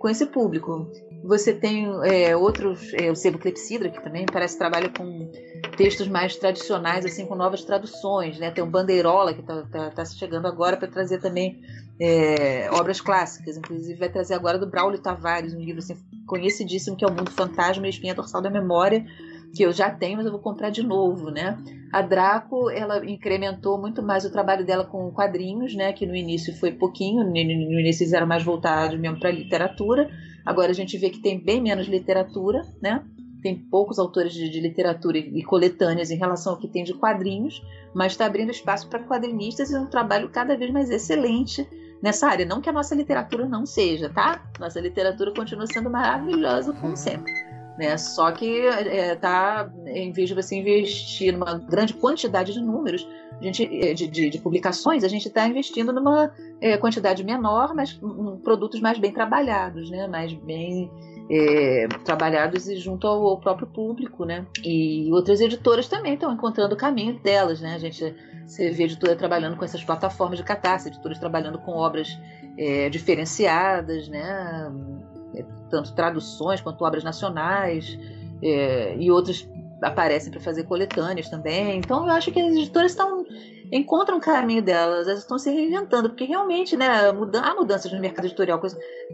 Com 0.00 0.08
esse 0.08 0.26
público. 0.26 0.90
Você 1.24 1.52
tem 1.52 1.88
é, 2.04 2.36
outros, 2.36 2.92
é, 2.94 3.10
o 3.10 3.14
Sebo 3.14 3.38
Clepsidra, 3.38 3.90
que 3.90 4.02
também 4.02 4.26
parece 4.26 4.54
que 4.54 4.58
trabalha 4.58 4.88
com 4.88 5.30
textos 5.76 6.08
mais 6.08 6.36
tradicionais, 6.36 7.04
assim, 7.04 7.26
com 7.26 7.34
novas 7.34 7.62
traduções, 7.64 8.38
né? 8.38 8.50
Tem 8.50 8.62
o 8.62 8.66
Bandeirola, 8.66 9.34
que 9.34 9.40
está 9.40 9.62
tá, 9.62 9.90
tá 9.90 10.04
chegando 10.04 10.46
agora 10.46 10.76
para 10.76 10.88
trazer 10.88 11.20
também 11.20 11.60
é, 12.00 12.68
obras 12.72 13.00
clássicas, 13.00 13.56
inclusive 13.56 13.98
vai 13.98 14.08
trazer 14.08 14.34
agora 14.34 14.58
do 14.58 14.66
Braulio 14.68 15.00
Tavares, 15.00 15.54
um 15.54 15.60
livro 15.60 15.78
assim, 15.78 15.96
conhecidíssimo 16.26 16.96
que 16.96 17.04
é 17.04 17.08
o 17.08 17.12
Mundo 17.12 17.30
Fantasma 17.30 17.86
e 17.86 17.90
Espinha 17.90 18.14
Dorsal 18.14 18.42
da 18.42 18.50
Memória, 18.50 19.04
que 19.54 19.62
eu 19.62 19.72
já 19.72 19.90
tenho, 19.90 20.16
mas 20.16 20.26
eu 20.26 20.32
vou 20.32 20.40
comprar 20.40 20.70
de 20.70 20.82
novo, 20.82 21.30
né? 21.30 21.58
A 21.92 22.02
Draco, 22.02 22.70
ela 22.70 23.04
incrementou 23.04 23.78
muito 23.78 24.02
mais 24.02 24.24
o 24.24 24.30
trabalho 24.30 24.64
dela 24.64 24.84
com 24.84 25.10
quadrinhos, 25.10 25.74
né? 25.74 25.92
Que 25.92 26.06
no 26.06 26.14
início 26.14 26.54
foi 26.56 26.72
pouquinho, 26.72 27.24
no 27.24 27.36
início 27.36 28.02
eles 28.02 28.12
eram 28.12 28.26
mais 28.26 28.42
voltados 28.42 28.98
mesmo 28.98 29.18
para 29.18 29.30
literatura. 29.30 30.10
Agora 30.44 30.70
a 30.70 30.74
gente 30.74 30.96
vê 30.98 31.10
que 31.10 31.20
tem 31.20 31.42
bem 31.42 31.60
menos 31.60 31.86
literatura, 31.86 32.62
né? 32.82 33.04
Tem 33.42 33.56
poucos 33.56 33.98
autores 33.98 34.32
de, 34.32 34.50
de 34.50 34.60
literatura 34.60 35.18
e, 35.18 35.38
e, 35.38 35.44
coletâneas 35.44 36.10
em 36.10 36.16
relação 36.16 36.54
ao 36.54 36.58
que 36.58 36.68
tem 36.68 36.82
de 36.82 36.92
quadrinhos, 36.92 37.62
mas 37.94 38.12
está 38.12 38.26
abrindo 38.26 38.50
espaço 38.50 38.88
para 38.88 39.02
quadrinistas 39.04 39.70
e 39.70 39.76
um 39.76 39.86
trabalho 39.86 40.28
cada 40.28 40.56
vez 40.56 40.70
mais 40.72 40.90
excelente 40.90 41.66
nessa 42.02 42.26
área. 42.28 42.44
Não 42.44 42.60
que 42.60 42.68
a 42.68 42.72
nossa 42.72 42.94
literatura 42.94 43.46
não 43.46 43.64
seja, 43.64 44.08
tá? 44.08 44.42
Nossa 44.58 44.80
literatura 44.80 45.32
continua 45.32 45.66
sendo 45.66 45.88
maravilhosa 45.88 46.72
como 46.74 46.96
sempre. 46.96 47.47
Né? 47.78 47.96
Só 47.96 48.32
que 48.32 48.66
é, 48.66 49.14
tá, 49.14 49.70
em 49.86 50.10
vez 50.10 50.28
de 50.28 50.34
você 50.34 50.56
investir 50.56 51.32
numa 51.32 51.58
grande 51.58 51.94
quantidade 51.94 52.52
de 52.52 52.60
números, 52.60 53.08
gente, 53.40 53.64
é, 53.64 53.94
de, 53.94 54.08
de, 54.08 54.28
de 54.28 54.38
publicações, 54.38 55.04
a 55.04 55.08
gente 55.08 55.28
está 55.28 55.46
investindo 55.46 55.92
numa 55.92 56.32
é, 56.60 56.76
quantidade 56.76 57.22
menor, 57.22 57.72
mas 57.76 57.96
um, 58.02 58.36
produtos 58.38 58.80
mais 58.80 58.98
bem 58.98 59.12
trabalhados, 59.12 59.88
né? 59.90 60.08
mais 60.08 60.32
bem 60.32 60.90
é, 61.30 61.86
trabalhados 62.04 62.66
e 62.66 62.76
junto 62.76 63.06
ao, 63.06 63.24
ao, 63.28 63.38
próprio 63.38 63.68
público, 63.68 64.24
né? 64.24 64.44
E 64.64 65.08
outras 65.12 65.40
editoras 65.40 65.86
também 65.86 66.14
estão 66.14 66.32
encontrando 66.32 66.74
o 66.74 66.78
caminho 66.78 67.20
delas, 67.20 67.60
né? 67.60 67.74
A 67.74 67.78
gente 67.78 68.12
você 68.44 68.70
vê 68.70 68.84
editora 68.84 69.14
trabalhando 69.14 69.56
com 69.56 69.64
essas 69.64 69.84
plataformas 69.84 70.38
de 70.38 70.44
catarse, 70.44 70.88
editoras 70.88 71.18
trabalhando 71.18 71.58
com 71.58 71.72
obras 71.72 72.18
é, 72.56 72.88
diferenciadas, 72.88 74.08
né? 74.08 74.72
Tanto 75.70 75.94
traduções 75.94 76.60
quanto 76.60 76.84
obras 76.84 77.04
nacionais, 77.04 77.98
é, 78.42 78.96
e 78.96 79.10
outras 79.10 79.48
aparecem 79.82 80.30
para 80.30 80.40
fazer 80.40 80.64
coletâneas 80.64 81.28
também. 81.28 81.78
Então 81.78 82.06
eu 82.06 82.12
acho 82.12 82.30
que 82.30 82.40
as 82.40 82.54
editoras 82.54 82.92
estão 82.92 83.24
encontram 83.70 84.16
o 84.16 84.20
caminho 84.20 84.62
delas, 84.62 85.06
elas 85.06 85.20
estão 85.20 85.38
se 85.38 85.50
reinventando, 85.50 86.08
porque 86.08 86.24
realmente, 86.24 86.76
né, 86.76 87.12
muda, 87.12 87.40
há 87.40 87.54
mudanças 87.54 87.92
no 87.92 88.00
mercado 88.00 88.24
editorial, 88.24 88.60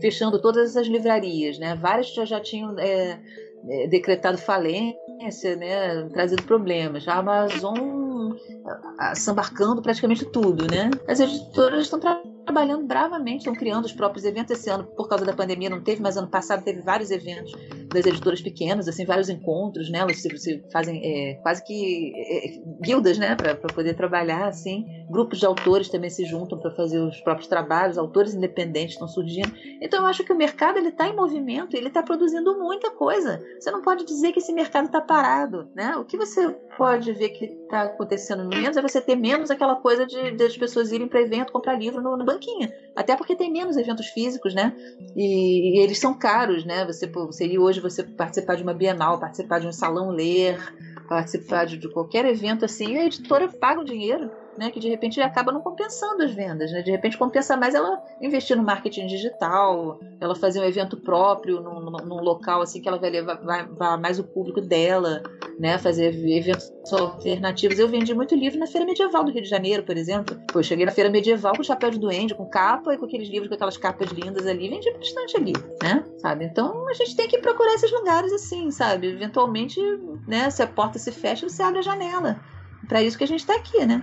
fechando 0.00 0.40
todas 0.40 0.70
essas 0.70 0.86
livrarias, 0.86 1.58
né, 1.58 1.74
várias 1.74 2.14
já, 2.14 2.24
já 2.24 2.40
tinham 2.40 2.78
é, 2.78 3.20
é, 3.68 3.86
decretado 3.88 4.38
falência, 4.38 5.56
né, 5.56 6.08
trazido 6.12 6.42
problemas. 6.44 7.06
A 7.08 7.14
Amazon 7.16 8.36
sambarcando 9.14 9.82
praticamente 9.82 10.24
tudo, 10.24 10.66
né. 10.70 10.90
As 11.08 11.20
editoras 11.20 11.82
estão 11.82 11.98
trabalhando 11.98 12.33
bravamente, 12.86 13.38
estão 13.38 13.54
criando 13.54 13.84
os 13.84 13.92
próprios 13.92 14.24
eventos. 14.24 14.58
Esse 14.58 14.70
ano, 14.70 14.84
por 14.84 15.08
causa 15.08 15.24
da 15.24 15.32
pandemia, 15.32 15.70
não 15.70 15.82
teve, 15.82 16.02
mas 16.02 16.16
ano 16.16 16.28
passado 16.28 16.64
teve 16.64 16.80
vários 16.82 17.10
eventos 17.10 17.52
das 17.92 18.06
editoras 18.06 18.40
pequenas, 18.40 18.88
assim, 18.88 19.04
vários 19.04 19.28
encontros, 19.28 19.90
né? 19.90 20.00
Elas 20.00 20.20
se, 20.20 20.36
se 20.38 20.64
fazem 20.72 21.00
é, 21.02 21.34
quase 21.34 21.64
que 21.64 22.12
é, 22.16 22.82
guildas, 22.82 23.18
né? 23.18 23.36
Para 23.36 23.54
poder 23.54 23.94
trabalhar, 23.94 24.48
assim. 24.48 24.84
Grupos 25.08 25.38
de 25.38 25.46
autores 25.46 25.88
também 25.88 26.10
se 26.10 26.24
juntam 26.24 26.58
para 26.58 26.70
fazer 26.72 26.98
os 26.98 27.20
próprios 27.20 27.48
trabalhos, 27.48 27.96
autores 27.96 28.34
independentes 28.34 28.94
estão 28.94 29.08
surgindo. 29.08 29.52
Então, 29.80 30.00
eu 30.00 30.06
acho 30.06 30.24
que 30.24 30.32
o 30.32 30.36
mercado 30.36 30.78
ele 30.78 30.88
está 30.88 31.08
em 31.08 31.14
movimento, 31.14 31.76
ele 31.76 31.88
está 31.88 32.02
produzindo 32.02 32.58
muita 32.58 32.90
coisa. 32.90 33.42
Você 33.58 33.70
não 33.70 33.82
pode 33.82 34.04
dizer 34.04 34.32
que 34.32 34.40
esse 34.40 34.52
mercado 34.52 34.86
está 34.86 35.00
parado, 35.00 35.68
né? 35.74 35.96
O 35.96 36.04
que 36.04 36.16
você 36.16 36.50
pode 36.76 37.12
ver 37.12 37.30
que 37.30 37.44
está 37.44 37.82
acontecendo 37.82 38.48
menos 38.48 38.76
é 38.76 38.82
você 38.82 39.00
ter 39.00 39.16
menos 39.16 39.50
aquela 39.50 39.76
coisa 39.76 40.06
de, 40.06 40.32
de 40.32 40.44
as 40.44 40.56
pessoas 40.56 40.90
irem 40.92 41.06
para 41.06 41.20
evento 41.20 41.52
comprar 41.52 41.78
livro 41.78 42.02
no, 42.02 42.16
no 42.16 42.24
banquinha. 42.34 42.72
Até 42.94 43.16
porque 43.16 43.34
tem 43.34 43.50
menos 43.50 43.76
eventos 43.76 44.06
físicos, 44.06 44.54
né? 44.54 44.72
E, 45.16 45.78
e, 45.78 45.80
eles 45.80 45.98
são 45.98 46.14
caros, 46.14 46.64
né? 46.64 46.84
Você, 46.84 47.10
seria 47.32 47.60
hoje 47.60 47.80
você 47.80 48.02
participar 48.02 48.56
de 48.56 48.62
uma 48.62 48.74
Bienal, 48.74 49.18
participar 49.18 49.60
de 49.60 49.66
um 49.66 49.72
salão 49.72 50.10
ler, 50.10 50.58
participar 51.08 51.64
de, 51.64 51.76
de 51.76 51.88
qualquer 51.88 52.24
evento 52.24 52.64
assim, 52.64 52.96
a 52.96 53.06
editora 53.06 53.48
paga 53.48 53.80
o 53.80 53.84
dinheiro 53.84 54.30
né, 54.56 54.70
que 54.70 54.80
de 54.80 54.88
repente 54.88 55.20
acaba 55.20 55.52
não 55.52 55.60
compensando 55.60 56.22
as 56.22 56.32
vendas, 56.32 56.70
né? 56.70 56.82
De 56.82 56.90
repente 56.90 57.18
compensa 57.18 57.56
mais 57.56 57.74
ela 57.74 58.00
investir 58.20 58.56
no 58.56 58.62
marketing 58.62 59.06
digital, 59.06 59.98
ela 60.20 60.34
fazer 60.34 60.60
um 60.60 60.64
evento 60.64 60.96
próprio 60.96 61.60
num, 61.60 61.90
num 61.90 62.20
local 62.20 62.62
assim 62.62 62.80
que 62.80 62.88
ela 62.88 62.98
vai 62.98 63.10
levar 63.10 63.34
vai, 63.42 63.66
vai 63.66 63.96
mais 63.98 64.18
o 64.18 64.24
público 64.24 64.60
dela, 64.60 65.22
né? 65.58 65.78
Fazer 65.78 66.14
eventos 66.14 66.72
alternativos. 66.92 67.78
Eu 67.78 67.88
vendi 67.88 68.14
muito 68.14 68.34
livro 68.34 68.58
na 68.58 68.66
Feira 68.66 68.86
Medieval 68.86 69.24
do 69.24 69.32
Rio 69.32 69.42
de 69.42 69.48
Janeiro, 69.48 69.82
por 69.82 69.96
exemplo. 69.96 70.36
Pô, 70.52 70.60
eu 70.60 70.62
cheguei 70.62 70.84
na 70.84 70.92
Feira 70.92 71.10
Medieval 71.10 71.54
com 71.56 71.62
chapéu 71.62 71.90
de 71.90 71.98
duende, 71.98 72.34
com 72.34 72.46
capa 72.46 72.94
e 72.94 72.98
com 72.98 73.06
aqueles 73.06 73.28
livros 73.28 73.48
com 73.48 73.54
aquelas 73.54 73.76
capas 73.76 74.10
lindas 74.10 74.46
ali, 74.46 74.68
vendi 74.68 74.90
bastante 74.92 75.36
ali, 75.36 75.52
né? 75.82 76.04
Sabe? 76.18 76.44
Então 76.44 76.88
a 76.88 76.94
gente 76.94 77.16
tem 77.16 77.28
que 77.28 77.38
procurar 77.38 77.74
esses 77.74 77.90
lugares 77.90 78.32
assim, 78.32 78.70
sabe? 78.70 79.08
Eventualmente, 79.08 79.80
né? 80.26 80.50
Se 80.50 80.62
a 80.62 80.66
porta 80.66 80.98
se 80.98 81.12
fecha, 81.12 81.48
você 81.48 81.62
abre 81.62 81.78
a 81.78 81.82
janela. 81.82 82.40
Para 82.88 83.02
isso 83.02 83.16
que 83.16 83.24
a 83.24 83.28
gente 83.28 83.40
está 83.40 83.54
aqui, 83.54 83.84
né? 83.86 84.02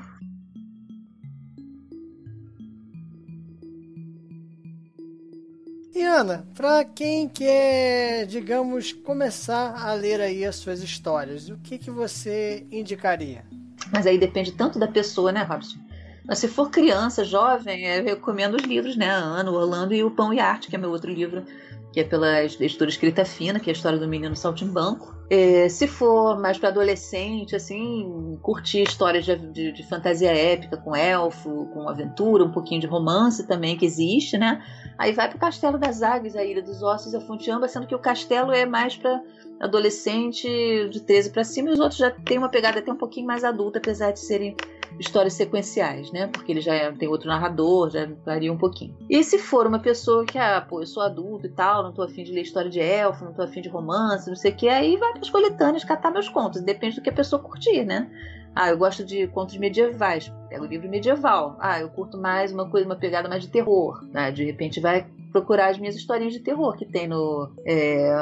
Ana, 6.12 6.46
para 6.54 6.84
quem 6.84 7.30
quer, 7.30 8.26
digamos, 8.26 8.92
começar 8.92 9.74
a 9.82 9.94
ler 9.94 10.20
aí 10.20 10.44
as 10.44 10.58
suas 10.58 10.84
histórias, 10.84 11.48
o 11.48 11.58
que, 11.58 11.78
que 11.78 11.90
você 11.90 12.68
indicaria? 12.70 13.46
Mas 13.94 14.06
aí 14.06 14.18
depende 14.18 14.52
tanto 14.52 14.78
da 14.78 14.90
pessoa, 14.90 15.32
né, 15.32 15.42
Robson? 15.42 15.80
Mas 16.26 16.40
se 16.40 16.50
for 16.50 16.70
criança, 16.70 17.24
jovem, 17.24 17.86
eu 17.86 18.04
recomendo 18.04 18.56
os 18.56 18.64
livros, 18.64 18.98
né? 18.98 19.10
Ana, 19.10 19.50
o 19.50 19.56
Orlando 19.56 19.94
e 19.94 20.04
o 20.04 20.12
Pão 20.12 20.34
e 20.34 20.40
Arte, 20.40 20.70
que 20.70 20.76
é 20.76 20.80
meu 20.80 20.92
outro 20.92 21.10
livro 21.10 21.46
que 21.92 22.00
é 22.00 22.04
pela 22.04 22.44
editora 22.44 22.90
Escrita 22.90 23.26
Fina, 23.26 23.60
que 23.60 23.70
é 23.70 23.74
a 23.74 23.76
história 23.76 24.00
do 24.00 24.08
menino 24.08 24.36
saltimbanco. 24.36 25.14
É, 25.30 25.70
se 25.70 25.88
for 25.88 26.40
mais 26.40 26.58
para 26.58 26.70
adolescente, 26.70 27.56
assim, 27.56 28.38
curtir 28.42 28.84
histórias 28.84 29.24
de, 29.24 29.36
de, 29.36 29.72
de, 29.72 29.84
fantasia 29.88 30.32
épica 30.32 30.76
com 30.76 30.96
elfo, 30.96 31.68
com 31.74 31.88
aventura, 31.88 32.44
um 32.44 32.52
pouquinho 32.52 32.82
de 32.82 32.88
romance 32.88 33.48
também 33.48 33.78
que 33.78 33.86
existe, 33.86 34.38
né? 34.38 34.62
Aí 34.98 35.14
vai 35.14 35.30
para 35.30 35.38
o 35.38 35.40
Castelo 35.40 35.78
das 35.78 36.02
Águias, 36.02 36.36
a 36.36 36.44
Ilha 36.44 36.62
dos 36.62 36.84
Ossos 36.84 37.14
e 37.14 37.18
a 37.18 37.22
Fonteamba, 37.22 37.68
sendo 37.68 37.88
que 37.88 37.96
o 37.96 38.00
castelo 38.00 38.52
é 38.52 38.66
mais 38.66 38.98
para 38.98 39.22
adolescente 39.60 40.48
de 40.90 41.02
13 41.02 41.30
para 41.30 41.44
cima 41.44 41.70
e 41.70 41.74
os 41.74 41.80
outros 41.80 42.00
já 42.00 42.12
têm 42.12 42.38
uma 42.38 42.50
pegada 42.50 42.80
até 42.80 42.92
um 42.92 42.98
pouquinho 42.98 43.28
mais 43.28 43.44
adulta, 43.44 43.80
apesar 43.80 44.12
de 44.12 44.20
serem 44.20 44.56
histórias 45.00 45.34
sequenciais, 45.34 46.12
né? 46.12 46.28
Porque 46.28 46.52
ele 46.52 46.62
já 46.62 46.92
tem 46.94 47.08
outro 47.08 47.28
narrador, 47.28 47.90
já 47.90 48.08
varia 48.26 48.52
um 48.52 48.58
pouquinho. 48.58 48.96
E 49.10 49.24
se 49.24 49.38
for 49.38 49.68
uma 49.68 49.80
pessoa 49.80 50.26
que, 50.26 50.38
ah, 50.38 50.62
pô, 50.62 50.82
eu 50.82 50.88
sou 50.88 51.04
adulto 51.04 51.48
e 51.48 51.50
tal, 51.50 51.84
não 51.84 51.94
tô 51.94 52.04
afim 52.04 52.24
de 52.24 52.32
ler 52.32 52.42
história 52.42 52.70
de 52.70 52.80
elfo, 52.80 53.26
não 53.26 53.34
tô 53.34 53.42
afim 53.42 53.62
de 53.62 53.70
romance, 53.70 54.30
não 54.30 54.36
sei 54.36 54.52
o 54.52 54.56
que, 54.56 54.68
aí 54.68 54.98
vai 54.98 55.12
para 55.12 55.22
as 55.22 55.30
coletâneas 55.30 55.84
catar 55.84 56.12
meus 56.12 56.30
contos. 56.30 56.62
Depende 56.62 56.96
do 56.96 57.02
que 57.02 57.10
a 57.10 57.14
pessoa 57.14 57.42
curtir, 57.42 57.84
né? 57.84 58.10
Ah, 58.56 58.70
eu 58.70 58.78
gosto 58.78 59.04
de 59.04 59.28
contos 59.28 59.58
medievais. 59.58 60.32
Pega 60.50 60.62
o 60.62 60.66
livro 60.66 60.90
medieval. 60.90 61.56
Ah, 61.60 61.80
eu 61.80 61.90
curto 61.90 62.18
mais 62.18 62.52
uma 62.52 62.70
coisa, 62.70 62.86
uma 62.86 62.98
pegada 62.98 63.30
mais 63.30 63.44
de 63.44 63.50
terror. 63.50 64.04
Né? 64.12 64.32
De 64.32 64.44
repente 64.44 64.80
vai 64.80 65.08
procurar 65.32 65.70
as 65.70 65.80
minhas 65.80 65.96
historinhas 65.96 66.34
de 66.34 66.40
terror 66.40 66.76
que 66.76 66.86
tem 66.86 67.08
no, 67.08 67.50
é, 67.66 68.14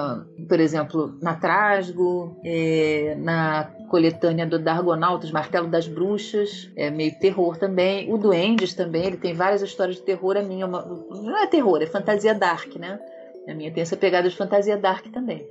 por 0.47 0.59
exemplo, 0.59 1.17
na 1.21 1.33
Trasgo, 1.33 2.39
é, 2.45 3.15
na 3.17 3.71
coletânea 3.89 4.45
do 4.45 4.59
Dargonautas, 4.59 5.31
Martelo 5.31 5.67
das 5.67 5.87
Bruxas, 5.87 6.69
é 6.75 6.89
meio 6.89 7.17
terror 7.19 7.57
também. 7.57 8.11
O 8.13 8.17
Duendes 8.17 8.73
também, 8.73 9.05
ele 9.05 9.17
tem 9.17 9.33
várias 9.33 9.61
histórias 9.61 9.97
de 9.97 10.03
terror. 10.03 10.37
A 10.37 10.41
minha 10.41 10.63
é 10.63 10.67
uma, 10.67 10.81
não 10.81 11.37
é 11.37 11.47
terror, 11.47 11.81
é 11.81 11.85
fantasia 11.85 12.33
dark, 12.33 12.75
né? 12.75 12.99
A 13.47 13.53
minha 13.53 13.71
tem 13.71 13.81
essa 13.81 13.97
pegada 13.97 14.29
de 14.29 14.35
fantasia 14.35 14.77
dark 14.77 15.07
também 15.07 15.45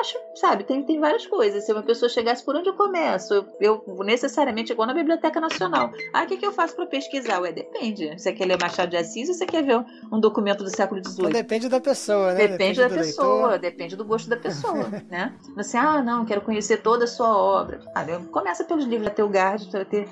acho, 0.00 0.18
sabe, 0.34 0.64
tem, 0.64 0.82
tem 0.82 0.98
várias 0.98 1.26
coisas. 1.26 1.64
Se 1.64 1.72
uma 1.72 1.82
pessoa 1.82 2.08
chegasse 2.08 2.44
por 2.44 2.56
onde 2.56 2.68
eu 2.68 2.74
começo, 2.74 3.34
eu, 3.34 3.46
eu 3.60 4.04
necessariamente 4.04 4.72
igual 4.72 4.86
na 4.86 4.94
Biblioteca 4.94 5.40
Nacional. 5.40 5.92
Ah, 6.12 6.24
o 6.24 6.26
que, 6.26 6.36
que 6.36 6.46
eu 6.46 6.52
faço 6.52 6.74
para 6.74 6.86
pesquisar? 6.86 7.40
Ué, 7.40 7.52
depende. 7.52 8.18
Você 8.18 8.32
quer 8.32 8.46
ler 8.46 8.58
Machado 8.60 8.90
de 8.90 8.96
Assis 8.96 9.28
ou 9.28 9.34
você 9.34 9.46
quer 9.46 9.62
ver 9.62 9.84
um 10.10 10.20
documento 10.20 10.64
do 10.64 10.70
século 10.70 11.02
XVIII? 11.04 11.32
Depende 11.32 11.68
da 11.68 11.80
pessoa, 11.80 12.32
né? 12.32 12.48
Depende, 12.48 12.58
depende 12.58 12.80
da 12.80 12.88
pessoa, 12.88 13.48
leitor. 13.50 13.58
depende 13.58 13.96
do 13.96 14.04
gosto 14.04 14.28
da 14.28 14.36
pessoa, 14.36 14.88
né? 15.08 15.34
Você, 15.56 15.76
ah, 15.76 16.02
não, 16.02 16.24
quero 16.24 16.40
conhecer 16.40 16.78
toda 16.78 17.04
a 17.04 17.08
sua 17.08 17.36
obra. 17.36 17.80
Ah, 17.94 18.04
começa 18.30 18.64
pelos 18.64 18.84
livros 18.84 19.08
da 19.08 19.14
Teugard, 19.14 19.68
para 19.70 19.84
ter 19.84 20.08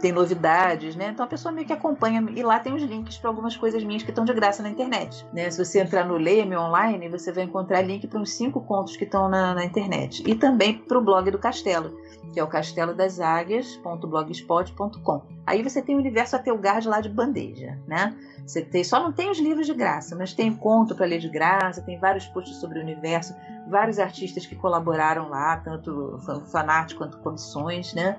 tem 0.00 0.12
novidades, 0.12 0.96
né? 0.96 1.10
Então 1.12 1.24
a 1.24 1.28
pessoa 1.28 1.52
meio 1.52 1.66
que 1.66 1.72
acompanha 1.72 2.22
e 2.34 2.42
lá 2.42 2.58
tem 2.58 2.74
os 2.74 2.82
links 2.82 3.16
para 3.18 3.30
algumas 3.30 3.56
coisas 3.56 3.82
minhas 3.82 4.02
que 4.02 4.10
estão 4.10 4.24
de 4.24 4.34
graça 4.34 4.62
na 4.62 4.68
internet, 4.68 5.26
né? 5.32 5.50
Se 5.50 5.64
você 5.64 5.80
entrar 5.80 6.04
no 6.04 6.16
Leia-me 6.16 6.56
online, 6.56 7.08
você 7.08 7.32
vai 7.32 7.44
encontrar 7.44 7.80
link 7.82 8.06
para 8.06 8.20
uns 8.20 8.32
cinco 8.32 8.60
contos 8.60 8.96
que 8.96 9.04
estão 9.04 9.28
na, 9.28 9.54
na 9.54 9.64
internet 9.64 10.22
e 10.26 10.34
também 10.34 10.78
para 10.78 10.98
o 10.98 11.02
blog 11.02 11.30
do 11.30 11.38
Castelo, 11.38 11.96
que 12.32 12.40
é 12.40 12.44
o 12.44 12.46
castelodaságuias.blogspot.com. 12.46 15.22
Aí 15.46 15.62
você 15.62 15.80
tem 15.80 15.94
o 15.94 15.98
universo 15.98 16.36
Atelgard 16.36 16.86
lá 16.88 17.00
de 17.00 17.08
bandeja, 17.08 17.78
né? 17.86 18.14
Você 18.46 18.62
tem, 18.62 18.84
só 18.84 19.02
não 19.02 19.12
tem 19.12 19.28
os 19.28 19.40
livros 19.40 19.66
de 19.66 19.74
graça, 19.74 20.14
mas 20.14 20.32
tem 20.32 20.54
conto 20.54 20.94
para 20.94 21.06
ler 21.06 21.18
de 21.18 21.28
graça, 21.28 21.82
tem 21.82 21.98
vários 21.98 22.26
posts 22.26 22.58
sobre 22.58 22.78
o 22.78 22.82
universo, 22.82 23.34
vários 23.68 23.98
artistas 23.98 24.46
que 24.46 24.54
colaboraram 24.54 25.28
lá, 25.28 25.56
tanto 25.56 26.16
fanart 26.52 26.94
quanto 26.94 27.18
comissões, 27.18 27.92
né? 27.92 28.16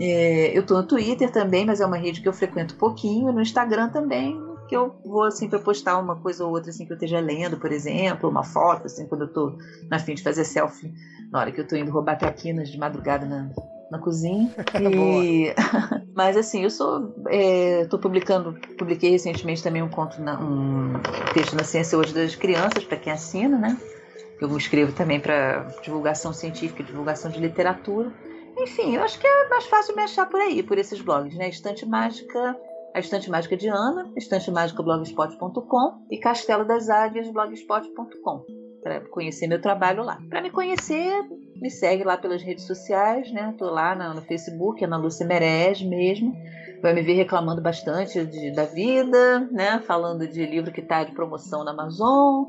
É, 0.00 0.56
eu 0.56 0.62
estou 0.62 0.78
no 0.78 0.86
Twitter 0.86 1.30
também, 1.30 1.64
mas 1.64 1.80
é 1.80 1.86
uma 1.86 1.96
rede 1.96 2.20
que 2.20 2.28
eu 2.28 2.32
frequento 2.32 2.74
pouquinho. 2.76 3.32
No 3.32 3.40
Instagram 3.40 3.88
também, 3.90 4.40
que 4.68 4.76
eu 4.76 4.94
vou 5.04 5.24
assim 5.24 5.48
para 5.48 5.58
postar 5.58 5.98
uma 5.98 6.16
coisa 6.16 6.44
ou 6.44 6.50
outra 6.50 6.70
assim 6.70 6.86
que 6.86 6.92
eu 6.92 6.96
esteja 6.96 7.20
lendo, 7.20 7.56
por 7.56 7.70
exemplo, 7.70 8.28
uma 8.28 8.42
foto 8.42 8.86
assim 8.86 9.06
quando 9.06 9.22
eu 9.22 9.28
estou 9.28 9.58
na 9.90 9.98
fim 9.98 10.14
de 10.14 10.22
fazer 10.22 10.44
selfie, 10.44 10.92
na 11.30 11.40
hora 11.40 11.52
que 11.52 11.60
eu 11.60 11.64
estou 11.64 11.78
indo 11.78 11.90
roubar 11.90 12.18
traquinas 12.18 12.68
de 12.68 12.78
madrugada 12.78 13.26
na, 13.26 13.50
na 13.90 13.98
cozinha. 13.98 14.50
E... 14.80 15.54
Mas 16.14 16.36
assim, 16.36 16.62
eu 16.62 16.70
sou. 16.70 17.14
Estou 17.28 17.98
é, 17.98 18.02
publicando, 18.02 18.56
publiquei 18.78 19.10
recentemente 19.10 19.62
também 19.62 19.82
um 19.82 19.88
conto, 19.88 20.20
na, 20.22 20.40
um 20.40 20.92
texto 21.32 21.56
na 21.56 21.64
Ciência 21.64 21.98
Hoje 21.98 22.14
das 22.14 22.36
Crianças, 22.36 22.84
para 22.84 22.96
quem 22.96 23.12
assina, 23.12 23.58
né? 23.58 23.76
Eu 24.40 24.56
escrevo 24.56 24.92
também 24.92 25.18
para 25.18 25.66
divulgação 25.82 26.32
científica 26.32 26.82
divulgação 26.82 27.30
de 27.30 27.40
literatura. 27.40 28.12
Enfim, 28.64 28.96
eu 28.96 29.02
acho 29.02 29.18
que 29.18 29.26
é 29.26 29.48
mais 29.50 29.66
fácil 29.66 29.94
me 29.94 30.02
achar 30.02 30.24
por 30.26 30.40
aí, 30.40 30.62
por 30.62 30.78
esses 30.78 30.98
blogs, 30.98 31.36
né? 31.36 31.50
Estante 31.50 31.84
Mágica, 31.84 32.56
a 32.94 32.98
Estante 32.98 33.30
Mágica 33.30 33.58
de 33.58 33.68
Ana, 33.68 34.10
Estante 34.16 34.50
Mágica 34.50 34.82
blogspot.com 34.82 36.06
e 36.10 36.16
Castelo 36.16 36.64
das 36.64 36.88
Águias 36.88 37.28
blogspot.com 37.28 38.42
para 38.82 39.00
conhecer 39.10 39.46
meu 39.48 39.60
trabalho 39.60 40.02
lá. 40.02 40.18
Para 40.30 40.40
me 40.40 40.50
conhecer, 40.50 41.12
me 41.60 41.70
segue 41.70 42.04
lá 42.04 42.16
pelas 42.16 42.42
redes 42.42 42.64
sociais, 42.64 43.30
né? 43.30 43.54
Tô 43.58 43.68
lá 43.68 43.94
no, 43.94 44.14
no 44.14 44.22
Facebook, 44.22 44.82
Ana 44.82 44.96
Lúcia 44.96 45.26
Merez 45.26 45.82
mesmo. 45.82 46.34
Vai 46.80 46.94
me 46.94 47.02
ver 47.02 47.16
reclamando 47.16 47.60
bastante 47.60 48.24
de, 48.24 48.50
da 48.50 48.64
vida, 48.64 49.40
né? 49.52 49.78
Falando 49.86 50.26
de 50.26 50.46
livro 50.46 50.72
que 50.72 50.80
está 50.80 51.04
de 51.04 51.12
promoção 51.12 51.64
na 51.64 51.72
Amazon 51.72 52.46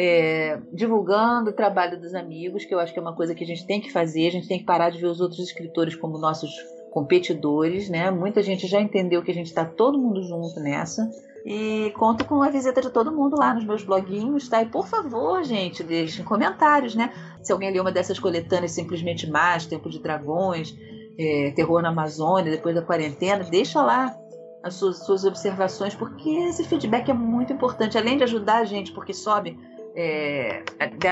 é, 0.00 0.60
divulgando 0.72 1.50
o 1.50 1.52
trabalho 1.52 2.00
dos 2.00 2.14
amigos, 2.14 2.64
que 2.64 2.72
eu 2.72 2.78
acho 2.78 2.92
que 2.92 3.00
é 3.00 3.02
uma 3.02 3.16
coisa 3.16 3.34
que 3.34 3.42
a 3.42 3.46
gente 3.46 3.66
tem 3.66 3.80
que 3.80 3.90
fazer. 3.90 4.28
A 4.28 4.30
gente 4.30 4.46
tem 4.46 4.60
que 4.60 4.64
parar 4.64 4.90
de 4.90 5.00
ver 5.00 5.08
os 5.08 5.20
outros 5.20 5.40
escritores 5.40 5.96
como 5.96 6.16
nossos 6.16 6.52
competidores, 6.92 7.88
né? 7.90 8.08
Muita 8.08 8.40
gente 8.40 8.68
já 8.68 8.80
entendeu 8.80 9.24
que 9.24 9.32
a 9.32 9.34
gente 9.34 9.48
está 9.48 9.64
todo 9.64 9.98
mundo 9.98 10.22
junto 10.22 10.60
nessa. 10.60 11.10
E 11.44 11.92
conto 11.98 12.24
com 12.24 12.40
a 12.42 12.48
visita 12.48 12.80
de 12.80 12.90
todo 12.90 13.10
mundo 13.10 13.36
lá 13.36 13.52
nos 13.52 13.64
meus 13.64 13.82
bloguinhos, 13.82 14.48
tá? 14.48 14.62
E 14.62 14.66
por 14.66 14.86
favor, 14.86 15.42
gente, 15.42 15.82
deixem 15.82 16.24
comentários, 16.24 16.94
né? 16.94 17.12
Se 17.42 17.52
alguém 17.52 17.72
leu 17.72 17.82
uma 17.82 17.90
dessas 17.90 18.20
coletâneas 18.20 18.70
simplesmente 18.70 19.28
mais, 19.28 19.66
Tempo 19.66 19.90
de 19.90 19.98
Dragões, 19.98 20.76
é, 21.18 21.50
Terror 21.56 21.82
na 21.82 21.88
Amazônia, 21.88 22.52
depois 22.52 22.72
da 22.72 22.82
quarentena, 22.82 23.42
deixa 23.42 23.82
lá 23.82 24.16
as 24.62 24.74
suas, 24.74 25.04
suas 25.04 25.24
observações, 25.24 25.94
porque 25.94 26.30
esse 26.30 26.62
feedback 26.62 27.10
é 27.10 27.14
muito 27.14 27.52
importante, 27.52 27.98
além 27.98 28.16
de 28.16 28.24
ajudar 28.24 28.58
a 28.58 28.64
gente, 28.64 28.92
porque 28.92 29.12
sobe 29.12 29.58
é, 29.94 30.62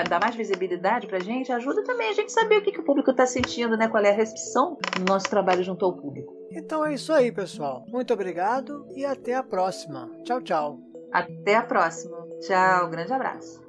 dá 0.09 0.19
mais 0.21 0.35
visibilidade 0.35 1.07
para 1.07 1.19
a 1.19 1.21
gente, 1.21 1.53
ajuda 1.53 1.83
também 1.85 2.09
a 2.09 2.13
gente 2.13 2.33
saber 2.33 2.59
o 2.59 2.63
que, 2.63 2.73
que 2.73 2.81
o 2.81 2.85
público 2.85 3.11
está 3.11 3.27
sentindo, 3.27 3.77
né? 3.77 3.89
Qual 3.89 4.03
é 4.03 4.11
a 4.11 4.15
recepção 4.15 4.77
do 4.97 5.05
nosso 5.11 5.29
trabalho 5.29 5.63
junto 5.63 5.85
ao 5.85 5.95
público. 5.95 6.35
Então 6.51 6.85
é 6.85 6.95
isso 6.95 7.13
aí, 7.13 7.33
pessoal. 7.33 7.85
Muito 7.89 8.13
obrigado 8.15 8.87
e 8.95 9.05
até 9.05 9.35
a 9.35 9.43
próxima. 9.43 10.11
Tchau, 10.25 10.41
tchau. 10.41 10.79
Até 11.13 11.57
a 11.57 11.63
próxima. 11.63 12.17
Tchau, 12.41 12.89
grande 12.89 13.13
abraço. 13.13 13.66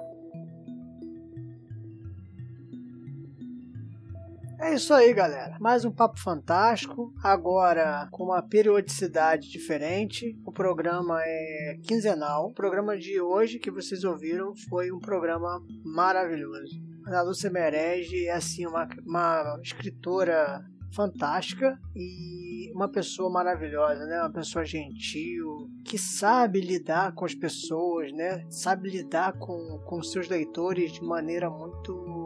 É 4.60 4.74
isso 4.74 4.92
aí, 4.92 5.14
galera. 5.14 5.56
Mais 5.60 5.84
um 5.84 5.90
papo 5.90 6.18
fantástico. 6.18 7.14
Agora 7.22 8.08
com 8.10 8.24
uma 8.24 8.42
periodicidade 8.42 9.48
diferente. 9.48 10.36
O 10.44 10.50
programa 10.50 11.20
é 11.22 11.78
quinzenal. 11.84 12.48
O 12.48 12.52
programa 12.52 12.98
de 12.98 13.20
hoje 13.20 13.60
que 13.60 13.70
vocês 13.70 14.02
ouviram 14.02 14.52
foi 14.68 14.90
um 14.90 14.98
programa 14.98 15.64
maravilhoso. 15.84 16.76
A 17.06 17.22
Lúcia 17.22 17.48
Merege 17.48 18.26
é 18.26 18.32
assim 18.32 18.66
uma, 18.66 18.88
uma 19.06 19.60
escritora 19.62 20.60
fantástica 20.92 21.78
e 21.94 22.72
uma 22.74 22.90
pessoa 22.90 23.30
maravilhosa, 23.30 24.04
né? 24.06 24.20
Uma 24.20 24.32
pessoa 24.32 24.64
gentil, 24.64 25.70
que 25.84 25.96
sabe 25.96 26.60
lidar 26.60 27.14
com 27.14 27.24
as 27.24 27.34
pessoas, 27.34 28.12
né? 28.12 28.44
Sabe 28.50 28.90
lidar 28.90 29.34
com, 29.34 29.78
com 29.86 30.02
seus 30.02 30.28
leitores 30.28 30.92
de 30.92 31.02
maneira 31.02 31.48
muito 31.48 32.18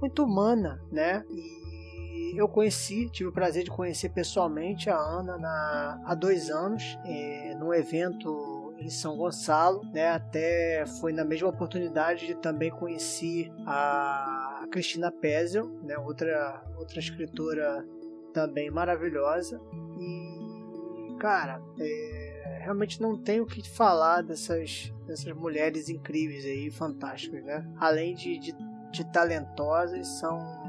muito 0.00 0.24
humana, 0.24 0.80
né? 0.90 1.24
E 1.30 1.65
eu 2.36 2.48
conheci, 2.48 3.08
tive 3.10 3.30
o 3.30 3.32
prazer 3.32 3.64
de 3.64 3.70
conhecer 3.70 4.10
pessoalmente 4.10 4.90
a 4.90 4.96
Ana 4.96 5.38
na, 5.38 6.02
há 6.04 6.14
dois 6.14 6.50
anos, 6.50 6.98
é, 7.04 7.54
num 7.54 7.72
evento 7.72 8.74
em 8.78 8.90
São 8.90 9.16
Gonçalo, 9.16 9.82
né? 9.92 10.10
Até 10.10 10.84
foi 11.00 11.12
na 11.12 11.24
mesma 11.24 11.48
oportunidade 11.48 12.26
de 12.26 12.34
também 12.34 12.70
conhecer 12.70 13.50
a 13.66 14.66
Cristina 14.70 15.10
Pezel, 15.10 15.66
né? 15.82 15.96
Outra 15.98 16.62
outra 16.76 16.98
escritora 16.98 17.84
também 18.32 18.70
maravilhosa 18.70 19.60
e 19.98 21.16
cara, 21.18 21.60
é, 21.80 22.58
realmente 22.62 23.00
não 23.00 23.16
tenho 23.16 23.44
o 23.44 23.46
que 23.46 23.66
falar 23.68 24.22
dessas 24.22 24.92
dessas 25.06 25.32
mulheres 25.32 25.88
incríveis 25.88 26.44
aí, 26.44 26.70
fantásticas, 26.70 27.42
né? 27.44 27.64
Além 27.78 28.14
de, 28.14 28.38
de, 28.38 28.54
de 28.90 29.12
talentosas, 29.12 30.06
são 30.18 30.65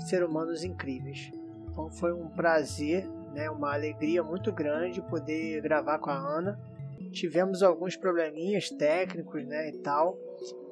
ser 0.00 0.24
humanos 0.24 0.64
incríveis. 0.64 1.30
Então 1.70 1.90
foi 1.90 2.12
um 2.12 2.28
prazer, 2.28 3.06
né, 3.32 3.50
uma 3.50 3.72
alegria 3.72 4.22
muito 4.22 4.52
grande 4.52 5.00
poder 5.02 5.60
gravar 5.62 5.98
com 5.98 6.10
a 6.10 6.16
Ana. 6.16 6.58
Tivemos 7.12 7.62
alguns 7.62 7.96
probleminhas 7.96 8.70
técnicos 8.70 9.44
né, 9.46 9.70
e 9.70 9.78
tal, 9.78 10.18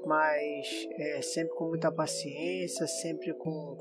mas 0.07 0.67
é, 0.99 1.21
sempre 1.23 1.55
com 1.55 1.69
muita 1.69 1.91
paciência, 1.91 2.87
sempre 2.87 3.33
com, 3.35 3.77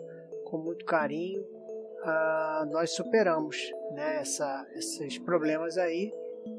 com 0.46 0.58
muito 0.58 0.86
carinho, 0.86 1.42
uh, 1.42 2.66
nós 2.72 2.92
superamos 2.92 3.72
né, 3.94 4.18
essa, 4.22 4.68
esses 4.76 5.18
problemas 5.20 5.78
aí 5.78 6.12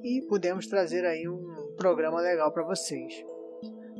e 0.03 0.23
pudemos 0.29 0.67
trazer 0.67 1.05
aí 1.05 1.29
um 1.29 1.75
programa 1.77 2.21
legal 2.21 2.53
para 2.53 2.65
vocês. 2.65 3.25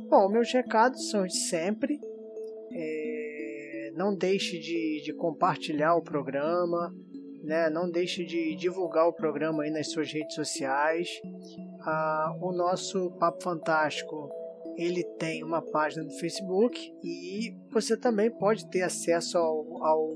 Bom, 0.07 0.29
meus 0.29 0.51
recados 0.51 1.09
são 1.09 1.25
de 1.25 1.37
sempre. 1.37 1.99
É, 2.71 3.18
não 3.95 4.15
deixe 4.15 4.59
de, 4.59 5.01
de 5.03 5.13
compartilhar 5.13 5.95
o 5.95 6.01
programa, 6.01 6.93
né? 7.43 7.69
Não 7.69 7.89
deixe 7.89 8.25
de 8.25 8.55
divulgar 8.55 9.07
o 9.07 9.13
programa 9.13 9.63
aí 9.63 9.71
nas 9.71 9.91
suas 9.91 10.11
redes 10.11 10.35
sociais. 10.35 11.09
Ah, 11.81 12.35
o 12.41 12.51
nosso 12.51 13.11
Papo 13.11 13.43
Fantástico 13.43 14.29
ele 14.77 15.03
tem 15.03 15.43
uma 15.43 15.61
página 15.61 16.03
no 16.03 16.11
Facebook 16.11 16.79
e 17.03 17.53
você 17.71 17.97
também 17.97 18.31
pode 18.31 18.69
ter 18.69 18.81
acesso 18.81 19.37
ao, 19.37 19.83
ao 19.83 20.15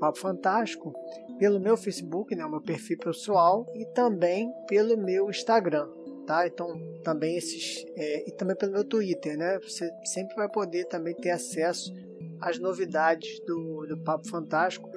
Papo 0.00 0.18
Fantástico 0.18 0.94
pelo 1.38 1.60
meu 1.60 1.76
Facebook, 1.76 2.34
né, 2.34 2.44
o 2.44 2.50
meu 2.50 2.60
perfil 2.60 2.98
pessoal 2.98 3.70
e 3.74 3.84
também 3.86 4.50
pelo 4.66 4.96
meu 4.96 5.28
Instagram, 5.28 5.88
tá? 6.26 6.46
Então 6.46 6.68
também 7.04 7.36
esses 7.36 7.84
é, 7.94 8.28
e 8.28 8.32
também 8.32 8.56
pelo 8.56 8.72
meu 8.72 8.84
Twitter, 8.84 9.36
né? 9.36 9.58
Você 9.60 9.90
sempre 10.04 10.34
vai 10.34 10.48
poder 10.48 10.86
também 10.86 11.14
ter 11.14 11.30
acesso 11.30 11.92
às 12.42 12.58
novidades 12.58 13.40
do, 13.46 13.86
do 13.86 13.96
Papo 13.96 14.28
Fantástico 14.28 14.90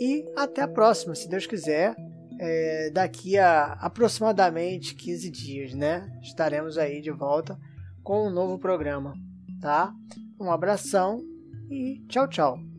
e 0.00 0.24
até 0.36 0.62
a 0.62 0.68
próxima, 0.68 1.14
se 1.14 1.28
Deus 1.28 1.46
quiser 1.46 1.94
é, 2.38 2.90
daqui 2.90 3.38
a 3.38 3.72
aproximadamente 3.74 4.94
15 4.94 5.30
dias, 5.30 5.74
né? 5.74 6.08
Estaremos 6.22 6.78
aí 6.78 7.00
de 7.00 7.10
volta 7.10 7.58
com 8.02 8.26
um 8.26 8.30
novo 8.30 8.58
programa, 8.58 9.14
tá? 9.60 9.92
Um 10.40 10.50
abração 10.50 11.20
e 11.70 12.04
tchau, 12.08 12.28
tchau. 12.28 12.73